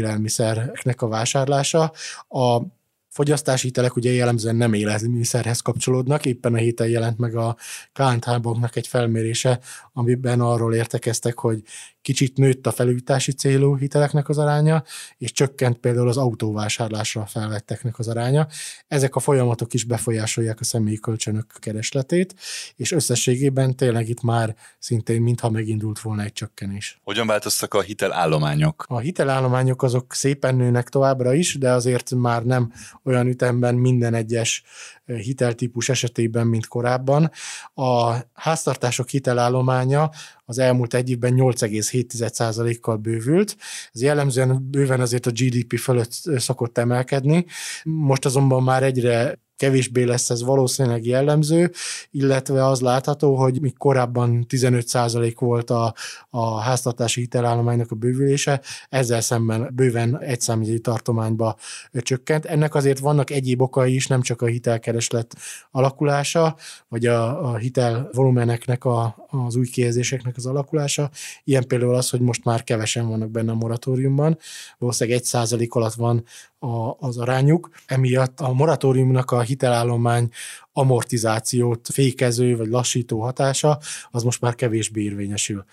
élelmiszereknek 0.47 1.03
a 1.03 1.09
vásárlása. 1.09 1.93
A 2.29 2.61
fogyasztási 3.09 3.67
hitelek 3.67 3.97
ugye 3.97 4.13
jellemzően 4.13 4.57
nem 4.57 4.73
élelmiszerhez 4.73 5.61
kapcsolódnak, 5.61 6.27
éppen 6.27 6.55
a 6.55 6.57
héten 6.57 6.89
jelent 6.89 7.19
meg 7.19 7.37
a 7.37 7.57
KNH 7.93 8.41
banknak 8.41 8.77
egy 8.77 8.87
felmérése, 8.87 9.61
amiben 9.93 10.41
arról 10.41 10.75
értekeztek, 10.75 11.39
hogy 11.39 11.63
kicsit 12.07 12.37
nőtt 12.37 12.67
a 12.67 12.71
felújítási 12.71 13.33
célú 13.33 13.77
hiteleknek 13.77 14.29
az 14.29 14.39
aránya, 14.39 14.85
és 15.19 15.33
csökkent 15.33 15.79
például 15.79 16.09
az 16.09 16.17
autóvásárlásra 16.17 17.27
felvetteknek 17.27 17.99
az 17.99 18.09
aránya. 18.09 18.47
Ezek 18.89 19.17
a 19.17 19.21
folyamatok 19.21 19.75
is 19.75 19.85
befolyásolják 19.85 20.61
a 20.61 20.65
személyi 20.65 20.99
kölcsönök 20.99 21.53
keresletét, 21.59 22.35
és 22.77 22.93
összességében 22.93 23.77
tényleg 23.77 24.09
itt 24.09 24.23
már 24.23 24.55
szintén 24.79 25.23
mintha 25.23 25.51
megindult 25.51 26.01
volna 26.01 26.23
egy 26.23 26.33
csökkenés. 26.33 27.01
Hogyan 27.03 27.27
változtak 27.27 27.75
a 27.75 27.81
hitelállományok? 27.81 28.85
A 28.89 28.99
hitelállományok 28.99 29.83
azok 29.83 30.15
szépen 30.15 30.55
nőnek 30.57 30.89
továbbra 30.89 31.35
is, 31.35 31.59
de 31.59 31.71
azért 31.71 32.15
már 32.15 32.45
nem 32.45 32.73
olyan 33.05 33.27
ütemben 33.27 33.75
minden 33.75 34.15
egyes 34.15 34.63
hiteltípus 35.07 35.89
esetében, 35.89 36.47
mint 36.47 36.67
korábban. 36.67 37.31
A 37.75 38.15
háztartások 38.33 39.09
hitelállománya 39.09 40.11
az 40.45 40.59
elmúlt 40.59 40.95
egy 40.95 41.11
évben 41.11 41.35
8,7%-kal 41.37 42.97
bővült. 42.97 43.57
Ez 43.93 44.03
jellemzően 44.03 44.71
bőven 44.71 45.01
azért 45.01 45.27
a 45.27 45.31
GDP 45.31 45.79
fölött 45.79 46.13
szokott 46.37 46.79
emelkedni. 46.79 47.45
Most 47.85 48.25
azonban 48.25 48.63
már 48.63 48.83
egyre 48.83 49.39
kevésbé 49.57 50.03
lesz 50.03 50.31
ez 50.31 50.43
valószínűleg 50.43 51.07
jellemző, 51.07 51.73
illetve 52.11 52.67
az 52.67 52.81
látható, 52.81 53.35
hogy 53.35 53.61
még 53.61 53.77
korábban 53.77 54.47
15% 54.49 55.35
volt 55.39 55.71
a, 55.71 55.95
a 56.31 56.61
háztartási 56.61 57.21
hitelállománynak 57.21 57.91
a 57.91 57.95
bővülése, 57.95 58.61
ezzel 58.89 59.21
szemben 59.21 59.71
bőven 59.75 60.21
egy 60.21 60.41
számjegyű 60.41 60.79
tartományba 60.79 61.57
csökkent. 61.93 62.45
Ennek 62.45 62.75
azért 62.75 62.99
vannak 62.99 63.31
egyéb 63.31 63.63
okai 63.63 63.95
is, 63.95 64.07
nem 64.07 64.23
csak 64.23 64.43
a 64.43 64.47
hitelkereslet 64.47 65.37
alakulása, 65.71 66.57
vagy 66.89 67.07
a, 67.07 67.51
a 67.51 67.57
hitel 67.57 68.09
volumeneknek, 68.13 68.85
a, 68.85 69.29
az 69.29 69.57
új 69.57 69.67
kihelyezéseknek 69.67 70.37
az 70.37 70.47
alakulása. 70.47 71.11
Ilyen 71.45 71.67
például 71.67 71.95
az, 71.95 72.11
hogy 72.11 72.21
most 72.21 72.45
már 72.45 72.65
kevesen 72.65 73.09
vannak 73.09 73.31
benne 73.31 73.51
a 73.51 73.55
moratóriumban, 73.55 74.39
valószínűleg 74.79 75.19
egy 75.19 75.25
százalék 75.25 75.75
alatt 75.75 75.95
van 75.95 76.25
a, 76.59 76.97
az 76.99 77.19
arányuk. 77.19 77.71
Emiatt 77.87 78.41
a 78.41 78.53
moratóriumnak 78.53 79.31
a 79.31 79.41
hitelállomány 79.41 80.31
amortizációt 80.79 81.89
fékező 81.93 82.57
vagy 82.57 82.69
lassító 82.69 83.21
hatása, 83.21 83.79
az 84.11 84.23
most 84.23 84.41
már 84.41 84.55
kevésbé 84.55 85.03
érvényesül. 85.03 85.65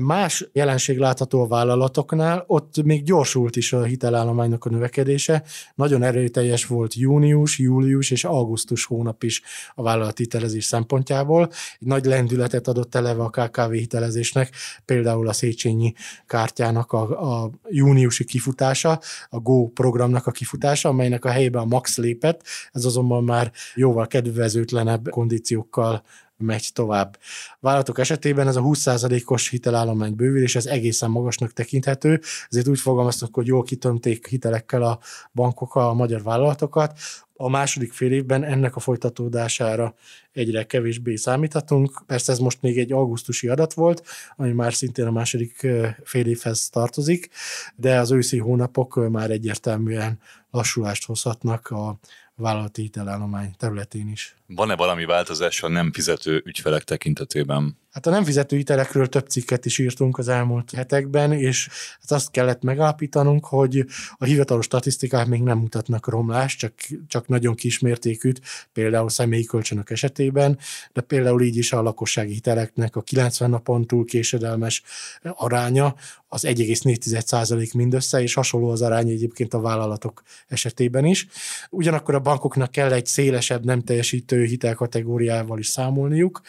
Más 0.00 0.48
jelenség 0.52 0.98
látható 0.98 1.42
a 1.42 1.46
vállalatoknál, 1.46 2.44
ott 2.46 2.82
még 2.84 3.02
gyorsult 3.02 3.56
is 3.56 3.72
a 3.72 3.82
hitelállománynak 3.82 4.64
a 4.64 4.70
növekedése. 4.70 5.42
Nagyon 5.74 6.02
erőteljes 6.02 6.66
volt 6.66 6.94
június, 6.94 7.58
július 7.58 8.10
és 8.10 8.24
augusztus 8.24 8.84
hónap 8.84 9.22
is 9.22 9.42
a 9.74 9.82
vállalati 9.82 10.22
hitelezés 10.22 10.64
szempontjából. 10.64 11.50
Egy 11.80 11.86
nagy 11.86 12.04
lendületet 12.04 12.68
adott 12.68 12.94
eleve 12.94 13.22
a 13.22 13.30
KKV 13.30 13.70
hitelezésnek, 13.70 14.54
például 14.84 15.28
a 15.28 15.32
Széchenyi 15.32 15.92
kártyának 16.26 16.92
a, 16.92 17.42
a 17.42 17.50
júniusi 17.68 18.24
kifutása, 18.24 19.00
a 19.28 19.38
Go 19.38 19.68
programnak 19.68 20.26
a 20.26 20.30
kifutása, 20.30 20.88
amelynek 20.88 21.24
a 21.24 21.28
helyében 21.28 21.62
a 21.62 21.64
Max 21.64 21.96
lépett, 21.96 22.42
ez 22.72 22.84
azonban 22.84 23.24
már 23.24 23.52
jóval 23.74 24.06
kedvezőtlenebb 24.26 25.08
kondíciókkal 25.10 26.02
megy 26.38 26.70
tovább. 26.72 27.18
Vállalatok 27.60 27.98
esetében 27.98 28.48
ez 28.48 28.56
a 28.56 28.62
20%-os 28.62 29.48
hitelállomány 29.48 30.14
bővülés, 30.14 30.56
ez 30.56 30.66
egészen 30.66 31.10
magasnak 31.10 31.52
tekinthető, 31.52 32.20
ezért 32.48 32.68
úgy 32.68 32.78
fogalmaztak, 32.78 33.34
hogy 33.34 33.46
jól 33.46 33.62
kitömték 33.62 34.26
hitelekkel 34.26 34.82
a 34.82 34.98
bankok 35.34 35.74
a 35.74 35.94
magyar 35.94 36.22
vállalatokat. 36.22 36.98
A 37.36 37.48
második 37.48 37.92
fél 37.92 38.12
évben 38.12 38.44
ennek 38.44 38.76
a 38.76 38.80
folytatódására 38.80 39.94
egyre 40.32 40.64
kevésbé 40.64 41.16
számíthatunk. 41.16 42.02
Persze 42.06 42.32
ez 42.32 42.38
most 42.38 42.62
még 42.62 42.78
egy 42.78 42.92
augusztusi 42.92 43.48
adat 43.48 43.72
volt, 43.72 44.02
ami 44.36 44.52
már 44.52 44.74
szintén 44.74 45.06
a 45.06 45.10
második 45.10 45.66
fél 46.04 46.26
évhez 46.26 46.68
tartozik, 46.68 47.28
de 47.76 47.98
az 47.98 48.10
őszi 48.10 48.38
hónapok 48.38 49.08
már 49.10 49.30
egyértelműen 49.30 50.18
lassulást 50.50 51.06
hozhatnak 51.06 51.68
a 51.68 51.98
vállalati 52.36 52.82
hitelállomány 52.82 53.54
területén 53.56 54.08
is. 54.08 54.36
Van-e 54.46 54.76
valami 54.76 55.04
változás 55.04 55.62
a 55.62 55.68
nem 55.68 55.92
fizető 55.92 56.42
ügyfelek 56.44 56.84
tekintetében? 56.84 57.78
Hát 57.96 58.06
a 58.06 58.10
nem 58.10 58.24
fizető 58.24 58.56
hitelekről 58.56 59.08
több 59.08 59.26
cikket 59.28 59.64
is 59.64 59.78
írtunk 59.78 60.18
az 60.18 60.28
elmúlt 60.28 60.70
hetekben, 60.70 61.32
és 61.32 61.68
hát 62.00 62.10
azt 62.10 62.30
kellett 62.30 62.62
megállapítanunk, 62.62 63.46
hogy 63.46 63.84
a 64.16 64.24
hivatalos 64.24 64.64
statisztikák 64.64 65.26
még 65.26 65.42
nem 65.42 65.58
mutatnak 65.58 66.08
romlást, 66.08 66.58
csak, 66.58 66.72
csak 67.08 67.28
nagyon 67.28 67.54
kismértékűt, 67.54 68.40
például 68.72 69.08
személyi 69.08 69.44
kölcsönök 69.44 69.90
esetében, 69.90 70.58
de 70.92 71.00
például 71.00 71.42
így 71.42 71.56
is 71.56 71.72
a 71.72 71.82
lakossági 71.82 72.32
hiteleknek 72.32 72.96
a 72.96 73.00
90 73.00 73.50
napon 73.50 73.86
túl 73.86 74.04
késedelmes 74.04 74.82
aránya 75.22 75.94
az 76.28 76.44
1,4% 76.46 77.74
mindössze, 77.74 78.22
és 78.22 78.34
hasonló 78.34 78.70
az 78.70 78.82
arány 78.82 79.08
egyébként 79.08 79.54
a 79.54 79.60
vállalatok 79.60 80.22
esetében 80.48 81.04
is. 81.04 81.26
Ugyanakkor 81.70 82.14
a 82.14 82.20
bankoknak 82.20 82.70
kell 82.70 82.92
egy 82.92 83.06
szélesebb 83.06 83.64
nem 83.64 83.82
teljesítő 83.82 84.44
hitelkategóriával 84.44 85.58
is 85.58 85.66
számolniuk 85.66 86.40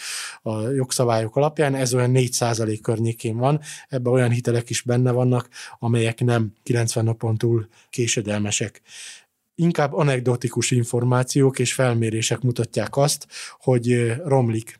a 0.41 0.67
jogszabályok 0.67 1.35
alapján, 1.37 1.75
ez 1.75 1.93
olyan 1.93 2.11
4% 2.15 2.79
környékén 2.81 3.37
van, 3.37 3.59
ebben 3.87 4.13
olyan 4.13 4.31
hitelek 4.31 4.69
is 4.69 4.81
benne 4.81 5.11
vannak, 5.11 5.49
amelyek 5.79 6.19
nem 6.19 6.53
90 6.63 7.03
napon 7.03 7.37
túl 7.37 7.67
késedelmesek. 7.89 8.81
Inkább 9.55 9.93
anekdotikus 9.93 10.71
információk 10.71 11.59
és 11.59 11.73
felmérések 11.73 12.41
mutatják 12.41 12.97
azt, 12.97 13.27
hogy 13.59 14.13
romlik 14.25 14.79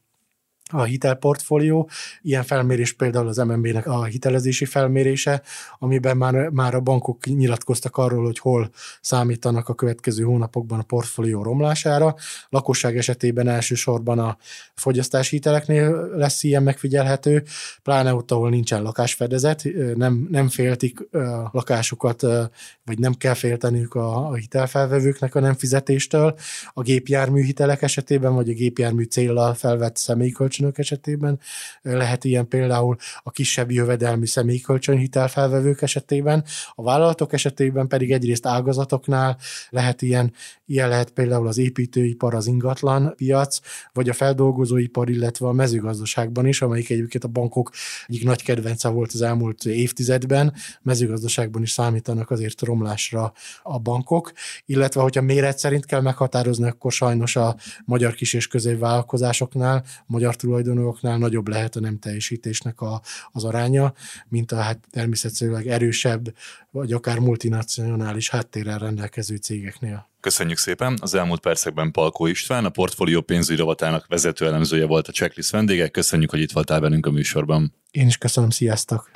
a 0.70 0.84
hitelportfólió. 0.84 1.90
Ilyen 2.22 2.44
felmérés 2.44 2.94
például 2.94 3.28
az 3.28 3.38
MNB-nek 3.38 3.88
a 3.88 4.04
hitelezési 4.04 4.66
felmérése, 4.66 5.42
amiben 5.80 6.18
már, 6.18 6.50
már 6.50 6.76
a 6.76 6.80
bankok 6.80 7.26
nyilatkoztak 7.26 7.98
arról, 7.98 8.26
hogy 8.26 8.40
hol 8.40 8.70
számítanak 9.02 9.70
a 9.70 9.74
következő 9.74 10.24
hónapokban 10.24 10.80
a 10.80 10.84
portfólió 10.84 11.44
romlására. 11.44 12.16
Lakosság 12.50 12.98
esetében 12.98 13.48
elsősorban 13.48 14.20
a 14.20 14.38
fogyasztási 14.76 15.36
hiteleknél 15.36 16.10
lesz 16.16 16.44
ilyen 16.44 16.64
megfigyelhető, 16.64 17.44
pláne 17.84 18.14
ott, 18.14 18.32
ahol 18.32 18.50
nincsen 18.50 18.82
lakásfedezet, 18.82 19.64
nem, 19.96 20.28
nem 20.32 20.50
féltik 20.50 21.00
lakásukat, 21.52 22.22
vagy 22.86 23.00
nem 23.00 23.14
kell 23.14 23.34
félteniük 23.34 23.96
a, 23.96 24.30
a 24.30 24.34
hitelfelvevőknek 24.34 25.36
a 25.36 25.40
nem 25.40 25.54
fizetéstől. 25.54 26.36
A 26.74 26.82
gépjármű 26.82 27.44
hitelek 27.44 27.82
esetében, 27.82 28.34
vagy 28.34 28.50
a 28.50 28.54
gépjármű 28.54 29.04
célral 29.04 29.54
felvett 29.54 29.96
személykölcsön 29.96 30.57
kölcsönök 30.58 30.78
esetében, 30.78 31.40
lehet 31.82 32.24
ilyen 32.24 32.48
például 32.48 32.96
a 33.24 33.32
kisebb 33.32 33.72
jövedelmi 33.72 34.28
személyi 34.28 34.60
kölcsönhitel 34.60 35.28
felvevők 35.28 35.82
esetében, 35.82 36.44
a 36.76 36.84
vállalatok 36.84 37.34
esetében 37.34 37.88
pedig 37.88 38.12
egyrészt 38.12 38.46
ágazatoknál 38.46 39.38
lehet 39.70 40.02
ilyen, 40.02 40.34
ilyen 40.66 40.90
lehet 40.90 41.10
például 41.10 41.48
az 41.48 41.58
építőipar, 41.58 42.34
az 42.34 42.48
ingatlan 42.48 43.14
piac, 43.16 43.60
vagy 43.94 44.10
a 44.10 44.14
feldolgozóipar, 44.14 45.10
illetve 45.10 45.48
a 45.48 45.52
mezőgazdaságban 45.52 46.46
is, 46.46 46.62
amelyik 46.62 46.90
egyébként 46.90 47.24
a 47.24 47.28
bankok 47.28 47.72
egyik 48.08 48.24
nagy 48.24 48.44
kedvence 48.44 48.90
volt 48.90 49.12
az 49.14 49.22
elmúlt 49.22 49.66
évtizedben, 49.66 50.54
mezőgazdaságban 50.82 51.62
is 51.62 51.72
számítanak 51.72 52.32
azért 52.32 52.62
romlásra 52.62 53.34
a 53.64 53.80
bankok, 53.80 54.32
illetve 54.66 55.02
hogyha 55.02 55.22
méret 55.22 55.58
szerint 55.58 55.86
kell 55.86 56.02
meghatározni, 56.02 56.68
akkor 56.68 56.92
sajnos 56.92 57.36
a 57.36 57.56
magyar 57.86 58.14
kis 58.14 58.34
és 58.34 58.48
középvállalkozásoknál, 58.48 59.84
magyar 60.06 60.36
tulajdonoknál 60.48 61.18
nagyobb 61.18 61.48
lehet 61.48 61.76
a 61.76 61.80
nem 61.80 62.00
teljesítésnek 62.00 62.82
a, 62.82 63.02
az 63.32 63.44
aránya, 63.44 63.94
mint 64.28 64.52
a 64.52 64.56
hát 64.56 64.80
természetesen 64.92 65.56
erősebb, 65.68 66.34
vagy 66.72 66.94
akár 66.94 67.20
multinacionális 67.20 68.30
háttérrel 68.30 68.78
rendelkező 68.78 69.36
cégeknél. 69.36 70.10
Köszönjük 70.20 70.58
szépen! 70.58 70.98
Az 71.02 71.14
elmúlt 71.14 71.40
percekben 71.40 71.92
Palkó 71.92 72.26
István, 72.26 72.66
a 72.66 72.70
portfólió 72.70 73.22
pénzügyi 73.22 73.60
rovatának 73.60 74.08
vezető 74.08 74.46
elemzője 74.46 74.86
volt 74.86 75.08
a 75.08 75.12
checklist 75.12 75.52
vendége. 75.52 75.88
Köszönjük, 75.88 76.30
hogy 76.30 76.40
itt 76.40 76.52
voltál 76.52 76.80
velünk 76.80 77.06
a 77.06 77.12
műsorban. 77.12 77.74
Én 77.92 78.08
is 78.08 78.18
köszönöm, 78.18 78.50
sziasztok! 78.50 79.12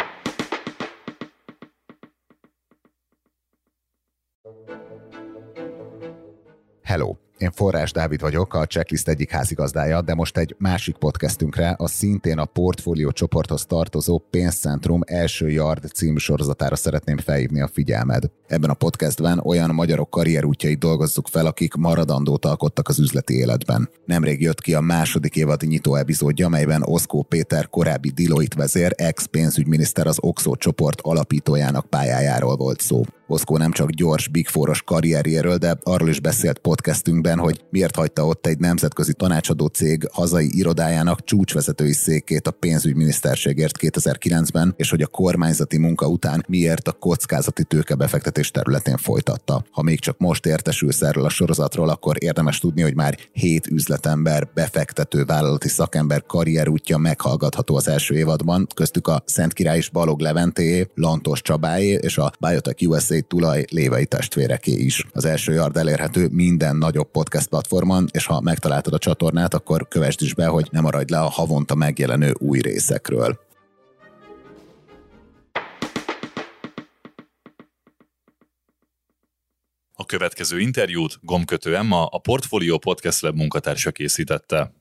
Hello! 6.84 7.16
Én 7.42 7.52
Forrás 7.52 7.92
Dávid 7.92 8.22
vagyok, 8.22 8.54
a 8.54 8.66
Checklist 8.66 9.08
egyik 9.08 9.32
házigazdája, 9.32 10.02
de 10.02 10.14
most 10.14 10.38
egy 10.38 10.56
másik 10.58 10.96
podcastünkre, 10.96 11.76
a 11.78 11.88
szintén 11.88 12.38
a 12.38 12.46
portfólió 12.46 13.12
csoporthoz 13.12 13.66
tartozó 13.66 14.18
Pénzcentrum 14.18 15.02
első 15.06 15.50
yard 15.50 15.92
című 15.94 16.18
sorozatára 16.18 16.76
szeretném 16.76 17.18
felhívni 17.18 17.62
a 17.62 17.68
figyelmed. 17.68 18.24
Ebben 18.48 18.70
a 18.70 18.74
podcastben 18.74 19.40
olyan 19.40 19.70
magyarok 19.74 20.10
karrierútjait 20.10 20.80
dolgozzuk 20.80 21.28
fel, 21.28 21.46
akik 21.46 21.74
maradandót 21.74 22.46
alkottak 22.46 22.88
az 22.88 23.00
üzleti 23.00 23.34
életben. 23.34 23.90
Nemrég 24.06 24.42
jött 24.42 24.62
ki 24.62 24.74
a 24.74 24.82
második 24.82 25.36
évad 25.36 25.62
nyitó 25.62 25.96
epizódja, 25.96 26.46
amelyben 26.46 26.84
Oszkó 26.84 27.24
Péter 27.24 27.70
korábbi 27.70 28.10
Deloitte 28.10 28.58
vezér, 28.58 28.94
ex-pénzügyminiszter 28.98 30.08
az 30.08 30.18
Oxo 30.20 30.56
csoport 30.56 31.02
alapítójának 31.02 31.86
pályájáról 31.86 32.56
volt 32.56 32.80
szó. 32.80 33.02
Oszkó 33.32 33.58
nem 33.58 33.72
csak 33.72 33.90
gyors 33.90 34.28
Big 34.28 34.48
Four-os 34.48 34.82
karrierjéről, 34.82 35.58
de 35.58 35.78
arról 35.84 36.10
is 36.10 36.20
beszélt 36.20 36.58
podcastünkben, 36.60 37.38
hogy 37.40 37.64
miért 37.70 37.96
hagyta 37.96 38.26
ott 38.26 38.48
egy 38.48 38.58
nemzetközi 38.58 39.14
tanácsadó 39.14 39.66
cég 39.66 40.08
hazai 40.12 40.58
irodájának 40.58 41.24
csúcsvezetői 41.24 41.92
székét 41.92 42.48
a 42.48 42.52
pénzügyminiszterségért 42.52 43.78
2009-ben, 43.80 44.74
és 44.78 44.90
hogy 44.90 45.02
a 45.02 45.08
kormányzati 45.08 45.78
munka 45.78 46.08
után 46.08 46.46
miért 46.48 46.88
a 46.88 46.92
kockázati 46.92 47.64
tőkebefektetés 47.64 48.52
területén 48.52 48.98
folytatta. 48.98 49.66
Ha 49.72 49.82
még 49.82 50.00
csak 50.00 50.18
most 50.18 50.46
értesülsz 50.46 51.02
erről 51.02 51.26
a 51.26 51.30
sorozatról, 51.30 51.90
akkor 51.90 52.16
érdemes 52.20 52.60
tudni, 52.60 52.82
hogy 52.82 52.96
már 52.96 53.18
hét 53.32 53.68
üzletember, 53.68 54.48
befektető, 54.54 55.26
vállalati 55.26 55.68
szakember 55.68 56.24
karrierútja 56.26 56.98
meghallgatható 56.98 57.76
az 57.76 57.88
első 57.88 58.16
évadban, 58.16 58.68
köztük 58.76 59.08
a 59.08 59.24
Szent 59.26 59.54
Király 59.54 59.78
és 59.78 59.90
Balog 59.90 60.20
Leventéé, 60.20 60.88
Lantos 60.96 61.42
Csabáé 61.42 62.00
és 62.02 62.18
a 62.18 62.32
Biotech 62.40 62.88
USA 62.88 63.21
tulaj 63.22 63.66
lévei 63.70 64.06
testvéreké 64.06 64.72
is. 64.72 65.06
Az 65.12 65.26
első 65.26 65.54
yard 65.54 65.78
elérhető 65.78 66.28
minden 66.32 66.76
nagyobb 66.76 67.12
podcast 67.12 67.48
platformon, 67.48 68.08
és 68.12 68.26
ha 68.26 68.42
megtaláltad 68.42 68.94
a 68.94 68.98
csatornát, 68.98 69.54
akkor 69.54 69.88
kövesd 69.88 70.22
is 70.22 70.34
be, 70.34 70.46
hogy 70.46 70.68
ne 70.72 70.80
maradj 70.82 71.12
le 71.12 71.20
a 71.20 71.30
havonta 71.30 71.76
megjelenő 71.76 72.34
új 72.38 72.60
részekről. 72.60 73.40
A 79.94 80.06
következő 80.06 80.60
interjút 80.60 81.20
Gomkötő 81.22 81.76
Emma, 81.76 82.06
a 82.06 82.18
Portfolio 82.18 82.78
Podcast 82.78 83.22
Lab 83.22 83.36
munkatársa 83.36 83.92
készítette. 83.92 84.81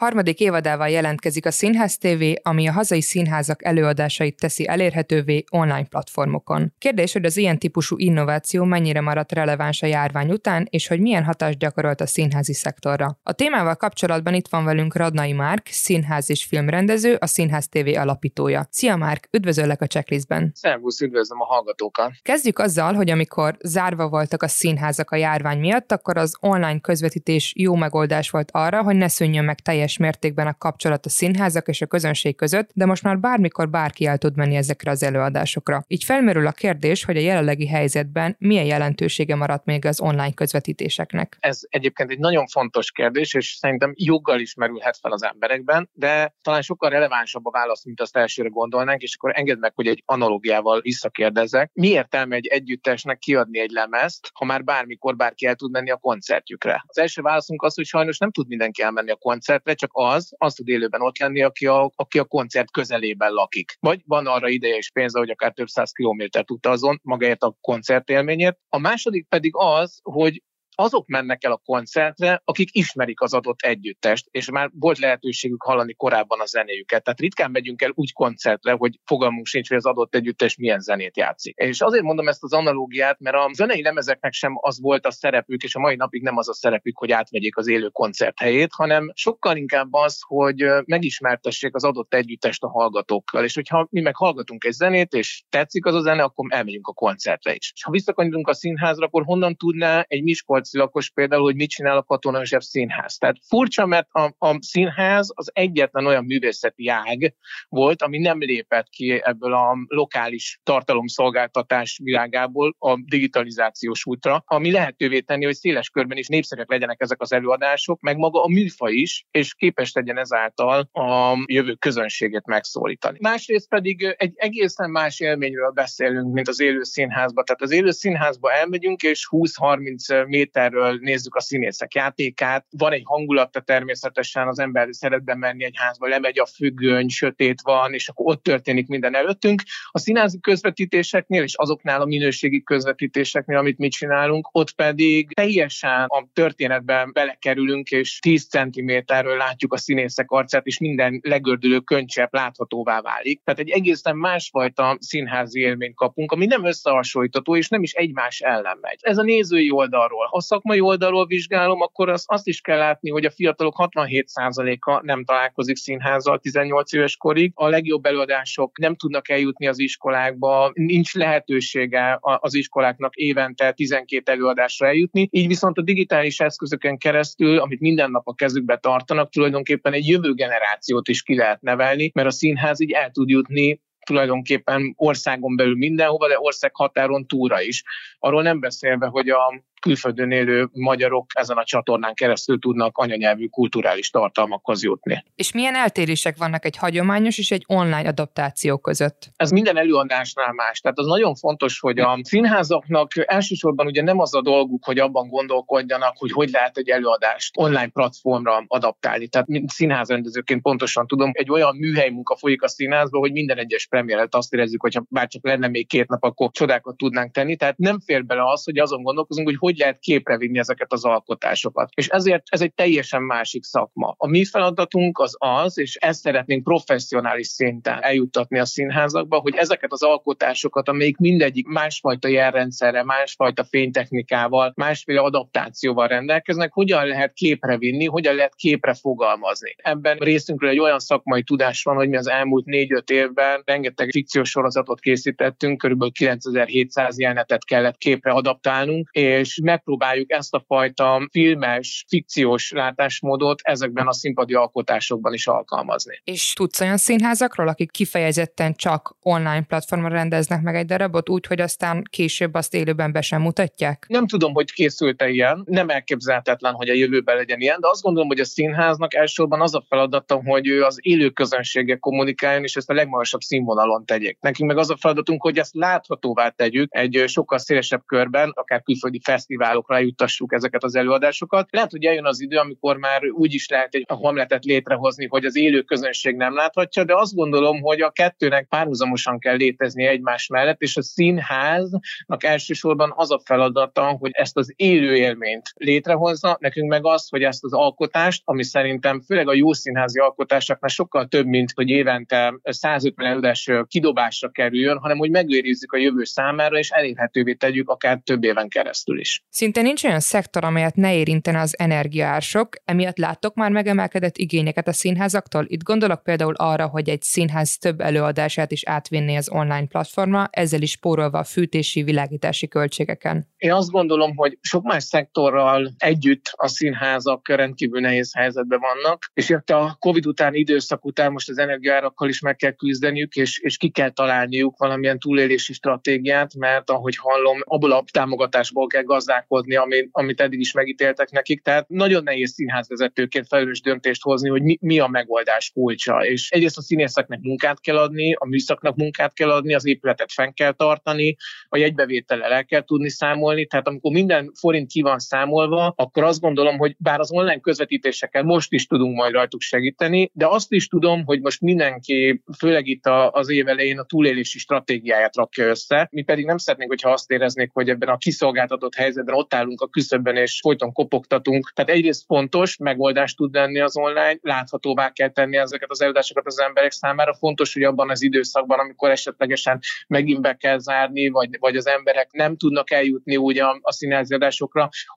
Harmadik 0.00 0.40
évadával 0.40 0.88
jelentkezik 0.88 1.46
a 1.46 1.50
Színház 1.50 1.98
TV, 1.98 2.22
ami 2.42 2.68
a 2.68 2.72
hazai 2.72 3.00
színházak 3.00 3.64
előadásait 3.64 4.36
teszi 4.36 4.68
elérhetővé 4.68 5.44
online 5.50 5.84
platformokon. 5.84 6.72
Kérdés, 6.78 7.12
hogy 7.12 7.24
az 7.24 7.36
ilyen 7.36 7.58
típusú 7.58 7.98
innováció 7.98 8.64
mennyire 8.64 9.00
maradt 9.00 9.32
releváns 9.32 9.82
a 9.82 9.86
járvány 9.86 10.30
után, 10.30 10.66
és 10.70 10.88
hogy 10.88 11.00
milyen 11.00 11.24
hatást 11.24 11.58
gyakorolt 11.58 12.00
a 12.00 12.06
színházi 12.06 12.54
szektorra. 12.54 13.18
A 13.22 13.32
témával 13.32 13.74
kapcsolatban 13.74 14.34
itt 14.34 14.48
van 14.48 14.64
velünk 14.64 14.96
Radnai 14.96 15.32
Márk, 15.32 15.66
színház 15.70 16.30
és 16.30 16.44
filmrendező, 16.44 17.16
a 17.18 17.26
Színház 17.26 17.68
TV 17.68 17.98
alapítója. 17.98 18.66
Szia 18.70 18.96
Márk, 18.96 19.28
üdvözöllek 19.30 19.80
a 19.80 19.86
checklistben. 19.86 20.50
Szervusz, 20.54 21.00
üdvözlöm 21.00 21.40
a 21.40 21.44
hallgatókat. 21.44 22.12
Kezdjük 22.22 22.58
azzal, 22.58 22.92
hogy 22.92 23.10
amikor 23.10 23.56
zárva 23.62 24.08
voltak 24.08 24.42
a 24.42 24.48
színházak 24.48 25.10
a 25.10 25.16
járvány 25.16 25.58
miatt, 25.58 25.92
akkor 25.92 26.16
az 26.16 26.36
online 26.40 26.80
közvetítés 26.80 27.52
jó 27.56 27.74
megoldás 27.74 28.30
volt 28.30 28.50
arra, 28.52 28.82
hogy 28.82 28.96
ne 28.96 29.08
szűnjön 29.08 29.44
meg 29.44 29.60
teljes 29.60 29.88
teljes 29.90 30.12
mértékben 30.12 30.46
a 30.46 30.58
kapcsolat 30.58 31.06
a 31.06 31.08
színházak 31.08 31.68
és 31.68 31.80
a 31.80 31.86
közönség 31.86 32.36
között, 32.36 32.70
de 32.74 32.86
most 32.86 33.02
már 33.02 33.18
bármikor 33.18 33.68
bárki 33.68 34.06
el 34.06 34.18
tud 34.18 34.36
menni 34.36 34.56
ezekre 34.56 34.90
az 34.90 35.02
előadásokra. 35.02 35.82
Így 35.86 36.04
felmerül 36.04 36.46
a 36.46 36.52
kérdés, 36.52 37.04
hogy 37.04 37.16
a 37.16 37.20
jelenlegi 37.20 37.66
helyzetben 37.66 38.36
milyen 38.38 38.64
jelentősége 38.64 39.34
maradt 39.34 39.64
még 39.64 39.84
az 39.84 40.00
online 40.00 40.32
közvetítéseknek. 40.32 41.36
Ez 41.40 41.60
egyébként 41.68 42.10
egy 42.10 42.18
nagyon 42.18 42.46
fontos 42.46 42.92
kérdés, 42.92 43.34
és 43.34 43.56
szerintem 43.60 43.92
joggal 43.94 44.40
is 44.40 44.54
merülhet 44.54 44.96
fel 45.00 45.12
az 45.12 45.22
emberekben, 45.22 45.90
de 45.92 46.34
talán 46.42 46.62
sokkal 46.62 46.90
relevánsabb 46.90 47.46
a 47.46 47.50
válasz, 47.50 47.84
mint 47.84 48.00
azt 48.00 48.16
elsőre 48.16 48.48
gondolnánk, 48.48 49.02
és 49.02 49.14
akkor 49.18 49.32
engedd 49.34 49.58
meg, 49.58 49.72
hogy 49.74 49.86
egy 49.86 50.02
analógiával 50.06 50.80
visszakérdezzek. 50.80 51.70
Mi 51.72 51.88
értelme 51.88 52.36
egy 52.36 52.46
együttesnek 52.46 53.18
kiadni 53.18 53.60
egy 53.60 53.70
lemezt, 53.70 54.30
ha 54.32 54.44
már 54.44 54.64
bármikor 54.64 55.16
bárki 55.16 55.46
el 55.46 55.54
tud 55.54 55.70
menni 55.70 55.90
a 55.90 55.96
koncertjükre? 55.96 56.84
Az 56.86 56.98
első 56.98 57.22
válaszunk 57.22 57.62
az, 57.62 57.74
hogy 57.74 57.84
sajnos 57.84 58.18
nem 58.18 58.30
tud 58.30 58.48
mindenki 58.48 58.82
elmenni 58.82 59.10
a 59.10 59.16
koncertre, 59.16 59.74
csak 59.80 59.90
az, 59.92 60.34
az 60.38 60.54
tud 60.54 60.68
élőben 60.68 61.00
ott 61.00 61.18
lenni, 61.18 61.42
aki 61.42 61.66
a, 61.66 61.90
aki 61.94 62.18
a 62.18 62.24
koncert 62.24 62.70
közelében 62.70 63.32
lakik. 63.32 63.76
Vagy 63.80 64.02
van 64.06 64.26
arra 64.26 64.48
ideje 64.48 64.76
és 64.76 64.90
pénze, 64.90 65.18
hogy 65.18 65.30
akár 65.30 65.52
több 65.52 65.68
száz 65.68 65.92
kilométert 65.92 66.50
utazon 66.50 67.00
magáért 67.02 67.42
a 67.42 67.56
koncertélményért. 67.60 68.58
A 68.68 68.78
második 68.78 69.26
pedig 69.28 69.52
az, 69.56 70.00
hogy 70.02 70.42
azok 70.74 71.06
mennek 71.06 71.44
el 71.44 71.52
a 71.52 71.62
koncertre, 71.64 72.42
akik 72.44 72.68
ismerik 72.72 73.20
az 73.20 73.34
adott 73.34 73.60
együttest, 73.60 74.26
és 74.30 74.50
már 74.50 74.70
volt 74.72 74.98
lehetőségük 74.98 75.62
hallani 75.62 75.94
korábban 75.94 76.40
a 76.40 76.46
zenéjüket. 76.46 77.02
Tehát 77.02 77.20
ritkán 77.20 77.50
megyünk 77.50 77.82
el 77.82 77.92
úgy 77.94 78.12
koncertre, 78.12 78.72
hogy 78.72 78.98
fogalmunk 79.04 79.46
sincs, 79.46 79.68
hogy 79.68 79.76
az 79.76 79.86
adott 79.86 80.14
együttes 80.14 80.56
milyen 80.56 80.80
zenét 80.80 81.16
játszik. 81.16 81.56
És 81.56 81.80
azért 81.80 82.02
mondom 82.02 82.28
ezt 82.28 82.42
az 82.42 82.52
analógiát, 82.52 83.18
mert 83.18 83.36
a 83.36 83.50
zenei 83.52 83.82
lemezeknek 83.82 84.32
sem 84.32 84.52
az 84.60 84.80
volt 84.80 85.06
a 85.06 85.10
szerepük, 85.10 85.62
és 85.62 85.74
a 85.74 85.80
mai 85.80 85.96
napig 85.96 86.22
nem 86.22 86.36
az 86.36 86.48
a 86.48 86.54
szerepük, 86.54 86.98
hogy 86.98 87.12
átvegyék 87.12 87.56
az 87.56 87.68
élő 87.68 87.88
koncert 87.88 88.40
helyét, 88.40 88.70
hanem 88.72 89.10
sokkal 89.14 89.56
inkább 89.56 89.92
az, 89.92 90.18
hogy 90.26 90.64
megismertessék 90.84 91.74
az 91.74 91.84
adott 91.84 92.14
együttest 92.14 92.62
a 92.62 92.68
hallgatókkal. 92.68 93.44
És 93.44 93.54
hogyha 93.54 93.86
mi 93.90 94.00
meg 94.00 94.16
hallgatunk 94.16 94.64
egy 94.64 94.72
zenét, 94.72 95.12
és 95.12 95.42
tetszik 95.48 95.86
az 95.86 95.94
a 95.94 96.00
zene, 96.00 96.22
akkor 96.22 96.46
elmegyünk 96.48 96.86
a 96.86 96.92
koncertre 96.92 97.54
is. 97.54 97.72
És 97.74 97.84
ha 97.84 97.90
visszakanyarunk 97.90 98.48
a 98.48 98.54
színházra, 98.54 99.06
akkor 99.06 99.24
honnan 99.24 99.56
tudná 99.56 100.04
egy 100.08 100.22
Miskolc 100.22 100.59
Miskolci 100.60 100.78
lakos 100.78 101.10
például, 101.10 101.42
hogy 101.42 101.54
mit 101.54 101.70
csinál 101.70 101.96
a 101.96 102.02
Katona 102.02 102.38
József 102.38 102.62
Színház. 102.62 103.16
Tehát 103.16 103.36
furcsa, 103.48 103.86
mert 103.86 104.08
a, 104.10 104.34
a 104.38 104.56
színház 104.60 105.30
az 105.34 105.50
egyetlen 105.52 106.06
olyan 106.06 106.24
művészeti 106.24 106.88
ág 106.88 107.34
volt, 107.68 108.02
ami 108.02 108.18
nem 108.18 108.38
lépett 108.38 108.88
ki 108.88 109.20
ebből 109.24 109.52
a 109.52 109.76
lokális 109.86 110.60
tartalomszolgáltatás 110.62 112.00
világából 112.02 112.74
a 112.78 112.96
digitalizációs 113.04 114.06
útra, 114.06 114.42
ami 114.46 114.70
lehetővé 114.70 115.20
tenni, 115.20 115.44
hogy 115.44 115.54
széles 115.54 115.88
körben 115.88 116.18
is 116.18 116.26
népszerűek 116.26 116.70
legyenek 116.70 117.00
ezek 117.00 117.20
az 117.20 117.32
előadások, 117.32 118.00
meg 118.00 118.16
maga 118.16 118.42
a 118.42 118.48
műfa 118.48 118.88
is, 118.88 119.26
és 119.30 119.54
képes 119.54 119.92
legyen 119.92 120.18
ezáltal 120.18 120.88
a 120.92 121.34
jövő 121.46 121.74
közönségét 121.74 122.46
megszólítani. 122.46 123.18
Másrészt 123.20 123.68
pedig 123.68 124.14
egy 124.16 124.32
egészen 124.34 124.90
más 124.90 125.20
élményről 125.20 125.70
beszélünk, 125.70 126.32
mint 126.32 126.48
az 126.48 126.60
élő 126.60 126.82
színházba. 126.82 127.42
Tehát 127.42 127.62
az 127.62 127.70
élő 127.70 127.90
színházba 127.90 128.52
elmegyünk, 128.52 129.02
és 129.02 129.28
20-30 129.30 130.26
méter 130.26 130.49
méterről 130.52 130.98
nézzük 131.00 131.34
a 131.34 131.40
színészek 131.40 131.94
játékát. 131.94 132.66
Van 132.70 132.92
egy 132.92 133.02
hangulata 133.04 133.60
természetesen, 133.60 134.48
az 134.48 134.58
ember 134.58 134.88
szeret 134.90 135.24
bemenni 135.24 135.64
egy 135.64 135.76
házba, 135.76 136.08
lemegy 136.08 136.38
a 136.38 136.46
függöny, 136.46 137.08
sötét 137.08 137.60
van, 137.62 137.92
és 137.92 138.08
akkor 138.08 138.26
ott 138.26 138.42
történik 138.42 138.86
minden 138.86 139.14
előttünk. 139.14 139.62
A 139.90 139.98
színházi 139.98 140.40
közvetítéseknél 140.40 141.42
és 141.42 141.54
azoknál 141.54 142.00
a 142.00 142.04
minőségi 142.04 142.62
közvetítéseknél, 142.62 143.58
amit 143.58 143.78
mi 143.78 143.88
csinálunk, 143.88 144.48
ott 144.52 144.72
pedig 144.72 145.34
teljesen 145.34 146.04
a 146.06 146.26
történetben 146.32 147.10
belekerülünk, 147.12 147.90
és 147.90 148.18
10 148.18 148.48
centiméterről 148.48 149.36
látjuk 149.36 149.72
a 149.72 149.78
színészek 149.78 150.30
arcát, 150.30 150.66
és 150.66 150.78
minden 150.78 151.20
legördülő 151.22 151.78
könycsepp 151.78 152.32
láthatóvá 152.32 153.00
válik. 153.00 153.40
Tehát 153.44 153.60
egy 153.60 153.70
egészen 153.70 154.16
másfajta 154.16 154.96
színházi 155.00 155.60
élményt 155.60 155.94
kapunk, 155.94 156.32
ami 156.32 156.46
nem 156.46 156.64
összehasonlítható, 156.64 157.56
és 157.56 157.68
nem 157.68 157.82
is 157.82 157.92
egymás 157.92 158.40
ellen 158.40 158.78
megy. 158.80 158.98
Ez 159.00 159.18
a 159.18 159.22
nézői 159.22 159.70
oldalról 159.70 160.26
a 160.40 160.42
szakmai 160.42 160.80
oldalról 160.80 161.26
vizsgálom, 161.26 161.80
akkor 161.80 162.08
az, 162.08 162.24
azt 162.26 162.46
is 162.46 162.60
kell 162.60 162.78
látni, 162.78 163.10
hogy 163.10 163.24
a 163.24 163.30
fiatalok 163.30 163.74
67%-a 163.78 165.04
nem 165.04 165.24
találkozik 165.24 165.76
színházzal 165.76 166.38
18 166.38 166.92
éves 166.92 167.16
korig. 167.16 167.52
A 167.54 167.68
legjobb 167.68 168.04
előadások 168.04 168.78
nem 168.78 168.94
tudnak 168.94 169.28
eljutni 169.28 169.66
az 169.66 169.78
iskolákba, 169.78 170.70
nincs 170.74 171.14
lehetősége 171.14 172.18
az 172.20 172.54
iskoláknak 172.54 173.14
évente 173.14 173.72
12 173.72 174.32
előadásra 174.32 174.86
eljutni. 174.86 175.28
Így 175.30 175.46
viszont 175.46 175.78
a 175.78 175.82
digitális 175.82 176.40
eszközöken 176.40 176.98
keresztül, 176.98 177.58
amit 177.58 177.80
minden 177.80 178.10
nap 178.10 178.28
a 178.28 178.34
kezükbe 178.34 178.76
tartanak, 178.76 179.30
tulajdonképpen 179.30 179.92
egy 179.92 180.08
jövő 180.08 180.34
generációt 180.34 181.08
is 181.08 181.22
ki 181.22 181.36
lehet 181.36 181.60
nevelni, 181.60 182.10
mert 182.14 182.28
a 182.28 182.30
színház 182.30 182.80
így 182.80 182.92
el 182.92 183.10
tud 183.10 183.28
jutni 183.28 183.80
tulajdonképpen 184.10 184.94
országon 184.96 185.56
belül 185.56 185.76
mindenhova, 185.76 186.28
de 186.28 186.38
ország 186.38 186.70
határon 186.74 187.26
túra 187.26 187.60
is. 187.60 187.82
Arról 188.18 188.42
nem 188.42 188.60
beszélve, 188.60 189.06
hogy 189.06 189.28
a 189.28 189.62
külföldön 189.80 190.30
élő 190.30 190.68
magyarok 190.72 191.26
ezen 191.34 191.56
a 191.56 191.64
csatornán 191.64 192.14
keresztül 192.14 192.58
tudnak 192.58 192.98
anyanyelvű 192.98 193.46
kulturális 193.46 194.10
tartalmakhoz 194.10 194.82
jutni. 194.82 195.24
És 195.34 195.52
milyen 195.52 195.74
eltérések 195.74 196.36
vannak 196.36 196.64
egy 196.64 196.76
hagyományos 196.76 197.38
és 197.38 197.50
egy 197.50 197.64
online 197.66 198.08
adaptáció 198.08 198.78
között? 198.78 199.30
Ez 199.36 199.50
minden 199.50 199.76
előadásnál 199.76 200.52
más. 200.52 200.80
Tehát 200.80 200.98
az 200.98 201.06
nagyon 201.06 201.34
fontos, 201.34 201.80
hogy 201.80 201.98
a 201.98 202.18
színházaknak 202.22 203.12
elsősorban 203.16 203.86
ugye 203.86 204.02
nem 204.02 204.18
az 204.18 204.34
a 204.34 204.42
dolguk, 204.42 204.84
hogy 204.84 204.98
abban 204.98 205.28
gondolkodjanak, 205.28 206.18
hogy 206.18 206.32
hogy 206.32 206.50
lehet 206.50 206.76
egy 206.76 206.88
előadást 206.88 207.56
online 207.56 207.88
platformra 207.88 208.64
adaptálni. 208.66 209.28
Tehát 209.28 209.46
mint 209.46 209.70
színházrendezőként 209.70 210.62
pontosan 210.62 211.06
tudom, 211.06 211.30
egy 211.32 211.50
olyan 211.50 211.76
műhely 211.76 212.10
munka 212.10 212.36
folyik 212.36 212.62
a 212.62 212.68
színházban, 212.68 213.20
hogy 213.20 213.32
minden 213.32 213.58
egyes 213.58 213.86
premiéret 213.86 214.34
azt 214.34 214.52
érezzük, 214.52 214.80
hogy 214.80 214.94
ha 214.94 215.04
bárcsak 215.08 215.44
lenne 215.44 215.68
még 215.68 215.88
két 215.88 216.08
nap, 216.08 216.22
akkor 216.22 216.50
csodákat 216.50 216.96
tudnánk 216.96 217.32
tenni. 217.32 217.56
Tehát 217.56 217.78
nem 217.78 218.00
fér 218.00 218.24
bele 218.24 218.42
az, 218.50 218.64
hogy 218.64 218.78
azon 218.78 219.02
gondolkozunk, 219.02 219.48
hogy 219.48 219.56
hogy 219.58 219.69
lehet 219.78 219.98
képre 219.98 220.36
vinni 220.36 220.58
ezeket 220.58 220.92
az 220.92 221.04
alkotásokat. 221.04 221.90
És 221.94 222.08
ezért 222.08 222.42
ez 222.46 222.60
egy 222.60 222.74
teljesen 222.74 223.22
másik 223.22 223.64
szakma. 223.64 224.14
A 224.18 224.28
mi 224.28 224.44
feladatunk 224.44 225.18
az 225.18 225.36
az, 225.38 225.78
és 225.78 225.96
ezt 225.96 226.20
szeretnénk 226.20 226.64
professzionális 226.64 227.46
szinten 227.46 228.02
eljuttatni 228.02 228.58
a 228.58 228.64
színházakba, 228.64 229.38
hogy 229.38 229.54
ezeket 229.54 229.92
az 229.92 230.02
alkotásokat, 230.02 230.88
amelyik 230.88 231.16
mindegyik 231.16 231.66
másfajta 231.66 232.28
jelrendszerre, 232.28 233.04
másfajta 233.04 233.64
fénytechnikával, 233.64 234.72
másféle 234.76 235.20
adaptációval 235.20 236.08
rendelkeznek, 236.08 236.72
hogyan 236.72 237.06
lehet 237.06 237.32
képre 237.32 237.78
vinni, 237.78 238.06
hogyan 238.06 238.34
lehet 238.34 238.54
képre 238.54 238.94
fogalmazni. 238.94 239.74
Ebben 239.76 240.16
részünkről 240.16 240.70
egy 240.70 240.78
olyan 240.78 240.98
szakmai 240.98 241.42
tudás 241.42 241.82
van, 241.82 241.96
hogy 241.96 242.08
mi 242.08 242.16
az 242.16 242.28
elmúlt 242.28 242.64
négy-öt 242.64 243.10
évben 243.10 243.62
rengeteg 243.64 244.10
fikciós 244.10 244.50
sorozatot 244.50 245.00
készítettünk, 245.00 245.78
körülbelül 245.78 246.12
9700 246.12 247.18
jelenetet 247.18 247.64
kellett 247.64 247.96
képre 247.96 248.30
adaptálnunk, 248.30 249.08
és 249.12 249.59
megpróbáljuk 249.62 250.32
ezt 250.32 250.54
a 250.54 250.64
fajta 250.66 251.28
filmes, 251.30 252.04
fikciós 252.08 252.70
látásmódot 252.70 253.60
ezekben 253.62 254.06
a 254.06 254.12
színpadi 254.12 254.54
alkotásokban 254.54 255.32
is 255.32 255.46
alkalmazni. 255.46 256.20
És 256.24 256.52
tudsz 256.52 256.80
olyan 256.80 256.96
színházakról, 256.96 257.68
akik 257.68 257.90
kifejezetten 257.90 258.74
csak 258.74 259.16
online 259.22 259.62
platformon 259.62 260.10
rendeznek 260.10 260.62
meg 260.62 260.74
egy 260.74 260.86
darabot, 260.86 261.28
úgy, 261.28 261.46
hogy 261.46 261.60
aztán 261.60 262.04
később 262.10 262.54
azt 262.54 262.74
élőben 262.74 263.12
be 263.12 263.20
sem 263.20 263.42
mutatják? 263.42 264.04
Nem 264.08 264.26
tudom, 264.26 264.52
hogy 264.52 264.72
készült-e 264.72 265.28
ilyen, 265.28 265.62
nem 265.66 265.88
elképzelhetetlen, 265.88 266.72
hogy 266.72 266.88
a 266.88 266.94
jövőben 266.94 267.36
legyen 267.36 267.60
ilyen, 267.60 267.80
de 267.80 267.88
azt 267.88 268.02
gondolom, 268.02 268.28
hogy 268.28 268.40
a 268.40 268.44
színháznak 268.44 269.14
elsősorban 269.14 269.60
az 269.60 269.74
a 269.74 269.84
feladata, 269.88 270.42
hogy 270.44 270.68
ő 270.68 270.82
az 270.82 270.98
élő 271.00 271.30
közönséggel 271.30 271.98
kommunikáljon, 271.98 272.62
és 272.62 272.76
ezt 272.76 272.90
a 272.90 272.94
legmagasabb 272.94 273.40
színvonalon 273.40 274.04
tegyék. 274.04 274.38
Nekünk 274.40 274.68
meg 274.68 274.78
az 274.78 274.90
a 274.90 274.96
feladatunk, 274.96 275.42
hogy 275.42 275.58
ezt 275.58 275.74
láthatóvá 275.74 276.48
tegyük 276.48 276.88
egy 276.94 277.24
sokkal 277.26 277.58
szélesebb 277.58 278.02
körben, 278.06 278.50
akár 278.54 278.82
külföldi 278.82 279.20
fesztivál 279.24 279.49
fesztiválokra 279.50 279.98
juttassuk 279.98 280.52
ezeket 280.52 280.84
az 280.84 280.94
előadásokat. 280.94 281.68
Lehet, 281.70 281.90
hogy 281.90 282.04
eljön 282.04 282.26
az 282.26 282.40
idő, 282.40 282.56
amikor 282.56 282.96
már 282.96 283.22
úgy 283.30 283.54
is 283.54 283.68
lehet 283.68 283.94
egy 283.94 284.04
hamletet 284.08 284.64
létrehozni, 284.64 285.26
hogy 285.26 285.44
az 285.44 285.56
élő 285.56 285.82
közönség 285.82 286.36
nem 286.36 286.54
láthatja, 286.54 287.04
de 287.04 287.14
azt 287.16 287.34
gondolom, 287.34 287.80
hogy 287.80 288.00
a 288.00 288.10
kettőnek 288.10 288.66
párhuzamosan 288.68 289.38
kell 289.38 289.56
létezni 289.56 290.04
egymás 290.04 290.46
mellett, 290.46 290.80
és 290.80 290.96
a 290.96 291.02
színháznak 291.02 292.44
elsősorban 292.44 293.12
az 293.16 293.30
a 293.30 293.40
feladata, 293.44 294.02
hogy 294.02 294.30
ezt 294.32 294.56
az 294.56 294.72
élő 294.76 295.16
élményt 295.16 295.72
létrehozza, 295.74 296.56
nekünk 296.60 296.88
meg 296.88 297.06
az, 297.06 297.28
hogy 297.28 297.42
ezt 297.42 297.64
az 297.64 297.72
alkotást, 297.72 298.42
ami 298.44 298.64
szerintem 298.64 299.20
főleg 299.20 299.48
a 299.48 299.54
jó 299.54 299.72
színházi 299.72 300.18
alkotásoknál 300.18 300.90
sokkal 300.90 301.26
több, 301.26 301.46
mint 301.46 301.72
hogy 301.74 301.88
évente 301.88 302.54
150 302.62 303.26
előadás 303.26 303.70
kidobásra 303.86 304.50
kerüljön, 304.50 304.98
hanem 304.98 305.18
hogy 305.18 305.30
megőrizzük 305.30 305.92
a 305.92 305.98
jövő 305.98 306.24
számára, 306.24 306.78
és 306.78 306.90
elérhetővé 306.90 307.54
tegyük 307.54 307.88
akár 307.88 308.20
több 308.24 308.44
éven 308.44 308.68
keresztül 308.68 309.20
is. 309.20 309.39
Szinte 309.52 309.82
nincs 309.82 310.04
olyan 310.04 310.20
szektor, 310.20 310.64
amelyet 310.64 310.96
ne 310.96 311.16
érintene 311.16 311.60
az 311.60 311.78
energiaársok, 311.78 312.76
emiatt 312.84 313.18
láttok 313.18 313.54
már 313.54 313.70
megemelkedett 313.70 314.36
igényeket 314.36 314.88
a 314.88 314.92
színházaktól. 314.92 315.64
Itt 315.68 315.82
gondolok 315.82 316.22
például 316.22 316.54
arra, 316.54 316.86
hogy 316.86 317.08
egy 317.08 317.22
színház 317.22 317.78
több 317.78 318.00
előadását 318.00 318.72
is 318.72 318.84
átvinni 318.84 319.36
az 319.36 319.50
online 319.50 319.86
platformra, 319.86 320.48
ezzel 320.50 320.82
is 320.82 320.90
spórolva 320.90 321.38
a 321.38 321.44
fűtési, 321.44 322.02
világítási 322.02 322.68
költségeken. 322.68 323.46
Én 323.56 323.72
azt 323.72 323.90
gondolom, 323.90 324.36
hogy 324.36 324.58
sok 324.60 324.84
más 324.84 325.04
szektorral 325.04 325.92
együtt 325.98 326.50
a 326.56 326.68
színházak 326.68 327.48
rendkívül 327.48 328.00
nehéz 328.00 328.34
helyzetben 328.34 328.80
vannak, 328.80 329.30
és 329.34 329.48
itt 329.48 329.70
a 329.70 329.96
COVID 329.98 330.26
utáni 330.26 330.58
időszak 330.58 331.04
után 331.04 331.32
most 331.32 331.48
az 331.48 331.58
energiárakkal 331.58 332.28
is 332.28 332.40
meg 332.40 332.56
kell 332.56 332.72
küzdeniük, 332.72 333.34
és, 333.34 333.58
és 333.58 333.76
ki 333.76 333.88
kell 333.90 334.10
találniuk 334.10 334.78
valamilyen 334.78 335.18
túlélési 335.18 335.72
stratégiát, 335.72 336.54
mert 336.54 336.90
ahogy 336.90 337.16
hallom, 337.16 337.58
abból 337.64 337.92
a 337.92 338.04
támogatásból 338.12 338.86
kell 338.86 339.02
gazdálkodni, 339.02 339.29
gazdálkodni, 339.30 339.76
amit, 339.76 340.08
amit 340.12 340.40
eddig 340.40 340.60
is 340.60 340.72
megítéltek 340.72 341.30
nekik. 341.30 341.62
Tehát 341.62 341.88
nagyon 341.88 342.22
nehéz 342.22 342.52
színházvezetőként 342.52 343.46
felelős 343.46 343.80
döntést 343.80 344.22
hozni, 344.22 344.48
hogy 344.48 344.62
mi, 344.62 344.78
mi 344.80 344.98
a 344.98 345.06
megoldás 345.06 345.70
kulcsa. 345.70 346.24
És 346.24 346.50
egyrészt 346.50 346.76
a 346.76 346.82
színészeknek 346.82 347.40
munkát 347.40 347.80
kell 347.80 347.98
adni, 347.98 348.32
a 348.32 348.46
műszaknak 348.46 348.96
munkát 348.96 349.34
kell 349.34 349.50
adni, 349.50 349.74
az 349.74 349.86
épületet 349.86 350.32
fenn 350.32 350.50
kell 350.52 350.72
tartani, 350.72 351.36
a 351.68 351.76
jegybevétellel 351.76 352.52
el 352.52 352.64
kell 352.64 352.84
tudni 352.84 353.10
számolni. 353.10 353.66
Tehát 353.66 353.86
amikor 353.86 354.12
minden 354.12 354.52
forint 354.60 354.90
ki 354.90 355.02
van 355.02 355.18
számolva, 355.18 355.92
akkor 355.96 356.22
azt 356.22 356.40
gondolom, 356.40 356.78
hogy 356.78 356.94
bár 356.98 357.20
az 357.20 357.32
online 357.32 357.60
közvetítésekkel 357.60 358.42
most 358.42 358.72
is 358.72 358.86
tudunk 358.86 359.16
majd 359.16 359.32
rajtuk 359.32 359.60
segíteni, 359.60 360.30
de 360.34 360.46
azt 360.46 360.72
is 360.72 360.86
tudom, 360.86 361.24
hogy 361.24 361.40
most 361.40 361.60
mindenki, 361.60 362.42
főleg 362.58 362.86
itt 362.86 363.06
az 363.30 363.50
év 363.50 363.68
elején 363.68 363.98
a 363.98 364.04
túlélési 364.04 364.58
stratégiáját 364.58 365.36
rakja 365.36 365.66
össze. 365.66 366.08
Mi 366.10 366.22
pedig 366.22 366.44
nem 366.44 366.56
szeretnénk, 366.56 366.90
hogyha 366.90 367.10
azt 367.10 367.30
éreznék, 367.30 367.70
hogy 367.72 367.88
ebben 367.88 368.08
a 368.08 368.16
kiszolgáltatott 368.16 368.94
helyzetben 368.94 369.19
ott 369.26 369.54
állunk 369.54 369.80
a 369.80 369.88
küszöbben 369.88 370.36
és 370.36 370.58
folyton 370.60 370.92
kopogtatunk. 370.92 371.72
Tehát 371.74 371.90
egyrészt 371.90 372.24
fontos, 372.26 372.76
megoldást 372.76 373.36
tud 373.36 373.54
lenni 373.54 373.80
az 373.80 373.96
online, 373.96 374.38
láthatóvá 374.42 375.10
kell 375.10 375.28
tenni 375.28 375.56
ezeket 375.56 375.90
az 375.90 376.00
előadásokat 376.00 376.46
az 376.46 376.60
emberek 376.60 376.90
számára. 376.90 377.34
Fontos, 377.34 377.72
hogy 377.72 377.82
abban 377.82 378.10
az 378.10 378.22
időszakban, 378.22 378.78
amikor 378.78 379.10
esetlegesen 379.10 379.78
megint 380.06 380.40
be 380.40 380.54
kell 380.54 380.78
zárni, 380.78 381.28
vagy, 381.28 381.56
vagy 381.58 381.76
az 381.76 381.86
emberek 381.86 382.28
nem 382.32 382.56
tudnak 382.56 382.90
eljutni 382.90 383.36
úgy 383.36 383.58
a, 383.58 383.78
a 383.80 383.92
színházi 383.92 384.38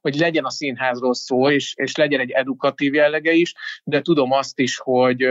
hogy 0.01 0.15
legyen 0.15 0.43
a 0.43 0.49
színházról 0.49 1.13
szó, 1.13 1.49
és, 1.49 1.73
és 1.75 1.95
legyen 1.95 2.19
egy 2.19 2.31
edukatív 2.31 2.93
jellege 2.93 3.31
is, 3.31 3.53
de 3.83 4.01
tudom 4.01 4.31
azt 4.31 4.59
is, 4.59 4.77
hogy, 4.77 5.27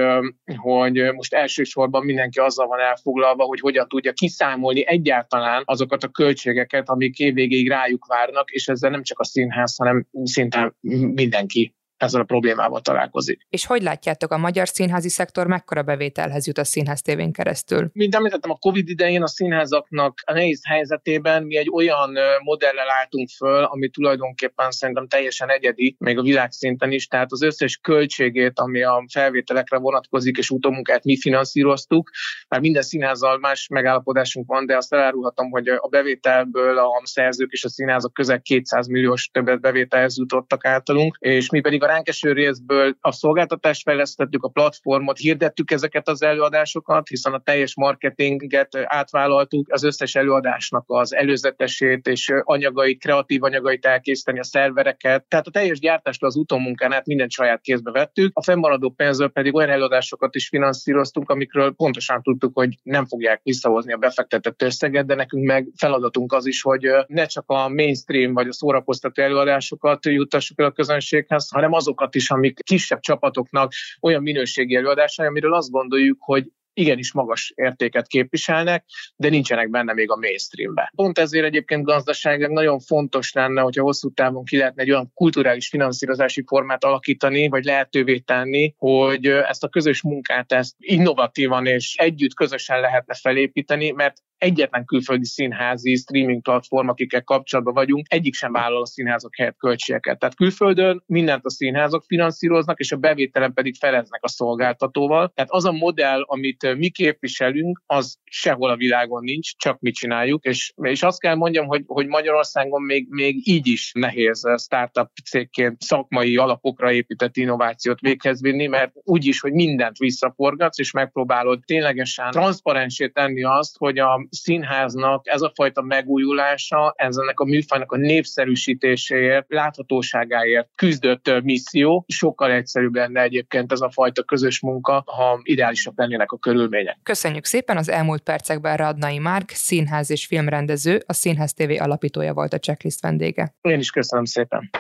hogy 0.57 1.13
most 1.13 1.35
elsősorban 1.35 2.05
mindenki 2.05 2.39
azzal 2.39 2.67
van 2.67 2.81
elfoglalva, 2.81 3.45
hogy 3.45 3.61
hogyan 3.61 3.89
tudja 3.89 4.13
kiszámolni 4.13 4.87
egyáltalán 4.87 5.63
azokat 5.65 6.03
a 6.03 6.09
költségeket, 6.09 6.89
amik 6.89 7.19
évvégéig 7.19 7.69
rájuk 7.69 8.07
várnak, 8.07 8.51
és 8.53 8.69
ez 8.69 8.75
ezzel 8.77 8.91
nem 8.91 9.03
csak 9.03 9.19
a 9.19 9.25
színház, 9.25 9.77
hanem 9.77 10.07
szinte 10.23 10.75
mindenki 11.15 11.75
ezzel 12.03 12.21
a 12.21 12.25
problémával 12.25 12.81
találkozik. 12.81 13.47
És 13.51 13.67
hogy 13.67 13.83
látjátok, 13.83 14.33
a 14.33 14.39
magyar 14.39 14.69
színházi 14.69 15.09
szektor 15.09 15.47
mekkora 15.47 15.83
bevételhez 15.83 16.47
jut 16.47 16.59
a 16.59 16.65
színház 16.65 17.03
tévén 17.03 17.33
keresztül? 17.33 17.91
Mint 17.93 18.15
említettem, 18.15 18.51
a 18.51 18.57
Covid 18.57 18.89
idején 18.89 19.23
a 19.23 19.27
színházaknak 19.27 20.19
a 20.25 20.33
nehéz 20.33 20.61
helyzetében 20.65 21.43
mi 21.43 21.57
egy 21.57 21.71
olyan 21.73 22.11
modellel 22.43 22.91
álltunk 23.01 23.29
föl, 23.29 23.65
ami 23.65 23.89
tulajdonképpen 23.89 24.71
szerintem 24.71 25.09
teljesen 25.09 25.51
egyedi, 25.51 25.97
még 25.99 26.19
a 26.19 26.23
világszinten 26.23 26.93
is, 26.93 27.07
tehát 27.07 27.33
az 27.33 27.43
összes 27.43 27.77
költségét, 27.83 28.59
ami 28.59 28.83
a 28.83 29.05
felvételekre 29.13 29.79
vonatkozik, 29.79 30.37
és 30.37 30.51
utómunkát 30.51 31.05
mi 31.05 31.19
finanszíroztuk, 31.19 32.11
már 32.49 32.61
minden 32.61 32.83
színházzal 32.83 33.39
más 33.39 33.69
megállapodásunk 33.69 34.47
van, 34.47 34.67
de 34.67 34.77
azt 34.77 34.93
elárulhatom, 34.93 35.51
hogy 35.51 35.69
a 35.69 35.89
bevételből 35.91 36.79
a 36.79 37.01
szerzők 37.05 37.53
és 37.53 37.65
a 37.65 37.69
színházak 37.69 38.13
közel 38.13 38.41
200 38.41 38.87
milliós 38.87 39.29
többet 39.33 39.61
bevételhez 39.61 40.19
jutottak 40.19 40.65
általunk, 40.65 41.17
és 41.21 41.51
mi 41.51 41.61
pedig 41.61 41.83
a 41.83 41.87
ránk 41.93 42.09
eső 42.09 42.33
részből 42.33 42.97
a 43.01 43.13
szolgáltatást 43.13 43.83
fejlesztettük, 43.83 44.45
a 44.45 44.49
platformot, 44.49 45.19
hirdettük 45.19 45.71
ezeket 45.71 46.09
az 46.09 46.23
előadásokat, 46.23 47.09
hiszen 47.09 47.33
a 47.33 47.39
teljes 47.39 47.77
marketinget 47.77 48.69
átvállaltuk, 48.85 49.73
az 49.73 49.83
összes 49.85 50.15
előadásnak 50.15 50.85
az 50.87 51.15
előzetesét 51.15 52.07
és 52.07 52.33
anyagait, 52.43 53.01
kreatív 53.01 53.43
anyagait 53.43 53.87
elkészíteni, 53.87 54.39
a 54.39 54.45
szervereket. 54.45 55.25
Tehát 55.25 55.47
a 55.47 55.51
teljes 55.51 55.79
gyártástól 55.79 56.29
az 56.29 56.37
utómunkán 56.37 56.93
át 56.93 57.07
mindent 57.07 57.31
saját 57.31 57.61
kézbe 57.61 57.91
vettük. 57.91 58.31
A 58.35 58.43
fennmaradó 58.43 58.91
pénzből 58.91 59.29
pedig 59.29 59.55
olyan 59.55 59.71
előadásokat 59.71 60.35
is 60.35 60.49
finanszíroztunk, 60.49 61.31
amikről 61.31 61.75
pontosan 61.75 62.23
tudtuk, 62.23 62.51
hogy 62.55 62.79
nem 62.83 63.07
fogják 63.07 63.41
visszahozni 63.43 63.93
a 63.93 63.97
befektetett 63.97 64.63
összeget, 64.63 65.07
de 65.07 65.15
nekünk 65.15 65.47
meg 65.47 65.69
feladatunk 65.77 66.33
az 66.33 66.47
is, 66.47 66.63
hogy 66.63 66.89
ne 67.07 67.27
csak 67.27 67.45
a 67.47 67.69
mainstream 67.69 68.33
vagy 68.33 68.49
a 68.49 68.53
szórakoztató 68.53 69.23
előadásokat 69.23 70.07
juttassuk 70.07 70.61
el 70.61 70.67
a 70.67 70.71
közönséghez, 70.71 71.51
hanem 71.51 71.72
azokat 71.73 72.15
is, 72.15 72.31
amik 72.31 72.59
kisebb 72.63 73.01
csapatoknak 73.01 73.73
olyan 74.01 74.23
minőségi 74.23 74.75
előadásai, 74.75 75.27
amiről 75.27 75.55
azt 75.55 75.71
gondoljuk, 75.71 76.19
hogy 76.21 76.51
igenis 76.75 77.13
magas 77.13 77.53
értéket 77.55 78.07
képviselnek, 78.07 78.85
de 79.17 79.29
nincsenek 79.29 79.71
benne 79.71 79.93
még 79.93 80.11
a 80.11 80.17
mainstreamben. 80.17 80.91
Pont 80.95 81.19
ezért 81.19 81.45
egyébként 81.45 81.85
gazdaságilag 81.85 82.51
nagyon 82.51 82.81
fontos 82.81 83.33
lenne, 83.33 83.61
hogyha 83.61 83.83
hosszú 83.83 84.11
távon 84.11 84.45
ki 84.45 84.57
lehetne 84.57 84.83
egy 84.83 84.91
olyan 84.91 85.11
kulturális 85.15 85.69
finanszírozási 85.69 86.43
formát 86.47 86.85
alakítani, 86.85 87.49
vagy 87.49 87.65
lehetővé 87.65 88.19
tenni, 88.19 88.75
hogy 88.77 89.27
ezt 89.27 89.65
a 89.65 89.69
közös 89.69 90.03
munkát 90.03 90.53
ezt 90.53 90.75
innovatívan 90.79 91.67
és 91.67 91.95
együtt 91.97 92.35
közösen 92.35 92.81
lehetne 92.81 93.15
felépíteni, 93.15 93.91
mert 93.91 94.17
egyetlen 94.43 94.85
külföldi 94.85 95.25
színházi 95.25 95.95
streaming 95.95 96.43
platform, 96.43 96.89
akikkel 96.89 97.23
kapcsolatban 97.23 97.75
vagyunk, 97.75 98.07
egyik 98.09 98.35
sem 98.35 98.53
vállal 98.53 98.83
a 98.83 98.87
színházak 98.87 99.37
helyett 99.37 99.57
költségeket. 99.57 100.19
Tehát 100.19 100.35
külföldön 100.35 101.03
mindent 101.07 101.45
a 101.45 101.51
színházak 101.51 102.05
finanszíroznak, 102.07 102.79
és 102.79 102.93
a 102.93 102.97
bevételen 102.97 103.53
pedig 103.53 103.77
feleznek 103.79 104.23
a 104.23 104.29
szolgáltatóval. 104.29 105.33
Tehát 105.35 105.51
az 105.51 105.65
a 105.65 105.73
modell, 105.73 106.23
amit 106.23 106.62
mi 106.77 106.89
képviselünk, 106.89 107.83
az 107.87 108.17
sehol 108.25 108.71
a 108.71 108.77
világon 108.77 109.25
nincs, 109.25 109.57
csak 109.57 109.81
mi 109.81 109.91
csináljuk, 109.91 110.45
és, 110.45 110.73
és 110.83 111.03
azt 111.03 111.21
kell 111.21 111.35
mondjam, 111.35 111.67
hogy, 111.67 111.83
hogy 111.87 112.07
Magyarországon 112.07 112.83
még, 112.83 113.07
még 113.09 113.49
így 113.49 113.67
is 113.67 113.91
nehéz 113.95 114.49
startup 114.57 115.09
cégként 115.31 115.81
szakmai 115.81 116.37
alapokra 116.37 116.93
épített 116.93 117.37
innovációt 117.37 118.01
véghez 118.01 118.41
vinni, 118.41 118.67
mert 118.67 118.93
úgyis, 118.95 119.41
hogy 119.41 119.53
mindent 119.53 119.97
visszaforgatsz, 119.97 120.79
és 120.79 120.91
megpróbálod 120.91 121.61
ténylegesen 121.65 122.31
transzparensé 122.31 123.09
tenni 123.09 123.43
azt, 123.43 123.77
hogy 123.79 123.99
a 123.99 124.27
színháznak 124.31 125.29
ez 125.29 125.41
a 125.41 125.53
fajta 125.55 125.83
megújulása, 125.83 126.95
ez 126.97 127.17
ennek 127.17 127.41
a 127.41 127.45
műfajnak 127.45 127.93
a 127.93 127.97
népszerűsítéséért, 127.97 129.47
láthatóságáért 129.49 130.69
küzdött 130.75 131.43
misszió. 131.43 132.05
Sokkal 132.09 132.51
egyszerűbb 132.51 132.95
lenne 132.95 133.23
egyébként 133.23 133.73
ez 133.73 133.81
a 133.81 133.91
fajta 133.91 134.23
közös 134.23 134.61
munka, 134.61 135.03
ha 135.07 135.41
ideálisabb 135.43 135.99
lennének 135.99 136.33
a 136.33 136.39
körülmények. 136.53 136.99
Köszönjük 137.03 137.45
szépen 137.45 137.77
az 137.77 137.89
elmúlt 137.89 138.23
percekben 138.23 138.77
Radnai 138.77 139.19
Márk, 139.19 139.51
színház 139.51 140.11
és 140.11 140.27
filmrendező, 140.27 141.03
a 141.07 141.13
Színház 141.13 141.53
TV 141.53 141.83
alapítója 141.83 142.33
volt 142.33 142.53
a 142.53 142.59
checklist 142.59 143.01
vendége. 143.01 143.55
Én 143.61 143.79
is 143.79 143.91
köszönöm 143.91 144.25
szépen. 144.25 144.71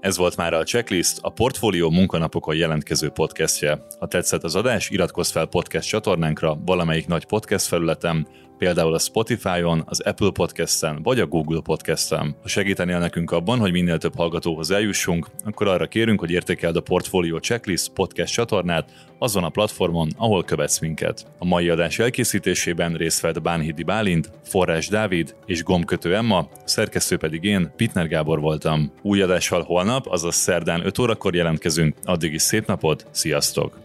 Ez 0.00 0.16
volt 0.16 0.36
már 0.36 0.52
a 0.52 0.62
Checklist, 0.62 1.18
a 1.20 1.30
Portfólió 1.30 1.90
munkanapokon 1.90 2.56
jelentkező 2.56 3.08
podcastje. 3.08 3.78
Ha 3.98 4.06
tetszett 4.06 4.42
az 4.42 4.54
adás, 4.54 4.90
iratkozz 4.90 5.30
fel 5.30 5.46
podcast 5.46 5.88
csatornánkra 5.88 6.54
valamelyik 6.64 7.06
nagy 7.06 7.26
podcast 7.26 7.66
felületen, 7.66 8.28
például 8.58 8.94
a 8.94 8.98
Spotify-on, 8.98 9.82
az 9.86 10.00
Apple 10.00 10.30
Podcast-en 10.30 11.02
vagy 11.02 11.20
a 11.20 11.26
Google 11.26 11.60
Podcast-en. 11.60 12.36
Ha 12.42 12.48
segítenél 12.48 12.98
nekünk 12.98 13.30
abban, 13.30 13.58
hogy 13.58 13.72
minél 13.72 13.98
több 13.98 14.16
hallgatóhoz 14.16 14.70
eljussunk, 14.70 15.26
akkor 15.44 15.68
arra 15.68 15.86
kérünk, 15.86 16.20
hogy 16.20 16.30
értékeld 16.30 16.76
a 16.76 16.80
Portfolio 16.80 17.38
Checklist 17.38 17.92
podcast 17.92 18.32
csatornát 18.32 18.90
azon 19.18 19.44
a 19.44 19.48
platformon, 19.48 20.08
ahol 20.16 20.44
követsz 20.44 20.78
minket. 20.78 21.26
A 21.38 21.44
mai 21.44 21.68
adás 21.68 21.98
elkészítésében 21.98 22.94
részt 22.94 23.20
vett 23.20 23.42
Bánhidi 23.42 23.82
Bálint, 23.82 24.30
Forrás 24.44 24.88
Dávid 24.88 25.34
és 25.46 25.62
Gombkötő 25.62 26.14
Emma, 26.14 26.48
szerkesztő 26.64 27.16
pedig 27.16 27.44
én, 27.44 27.72
Pitner 27.76 28.08
Gábor 28.08 28.40
voltam. 28.40 28.92
Új 29.02 29.22
adással 29.22 29.62
holnap, 29.62 30.06
azaz 30.06 30.34
szerdán 30.34 30.86
5 30.86 30.98
órakor 30.98 31.34
jelentkezünk, 31.34 31.96
addig 32.04 32.32
is 32.32 32.42
szép 32.42 32.66
napot, 32.66 33.06
sziasztok! 33.10 33.78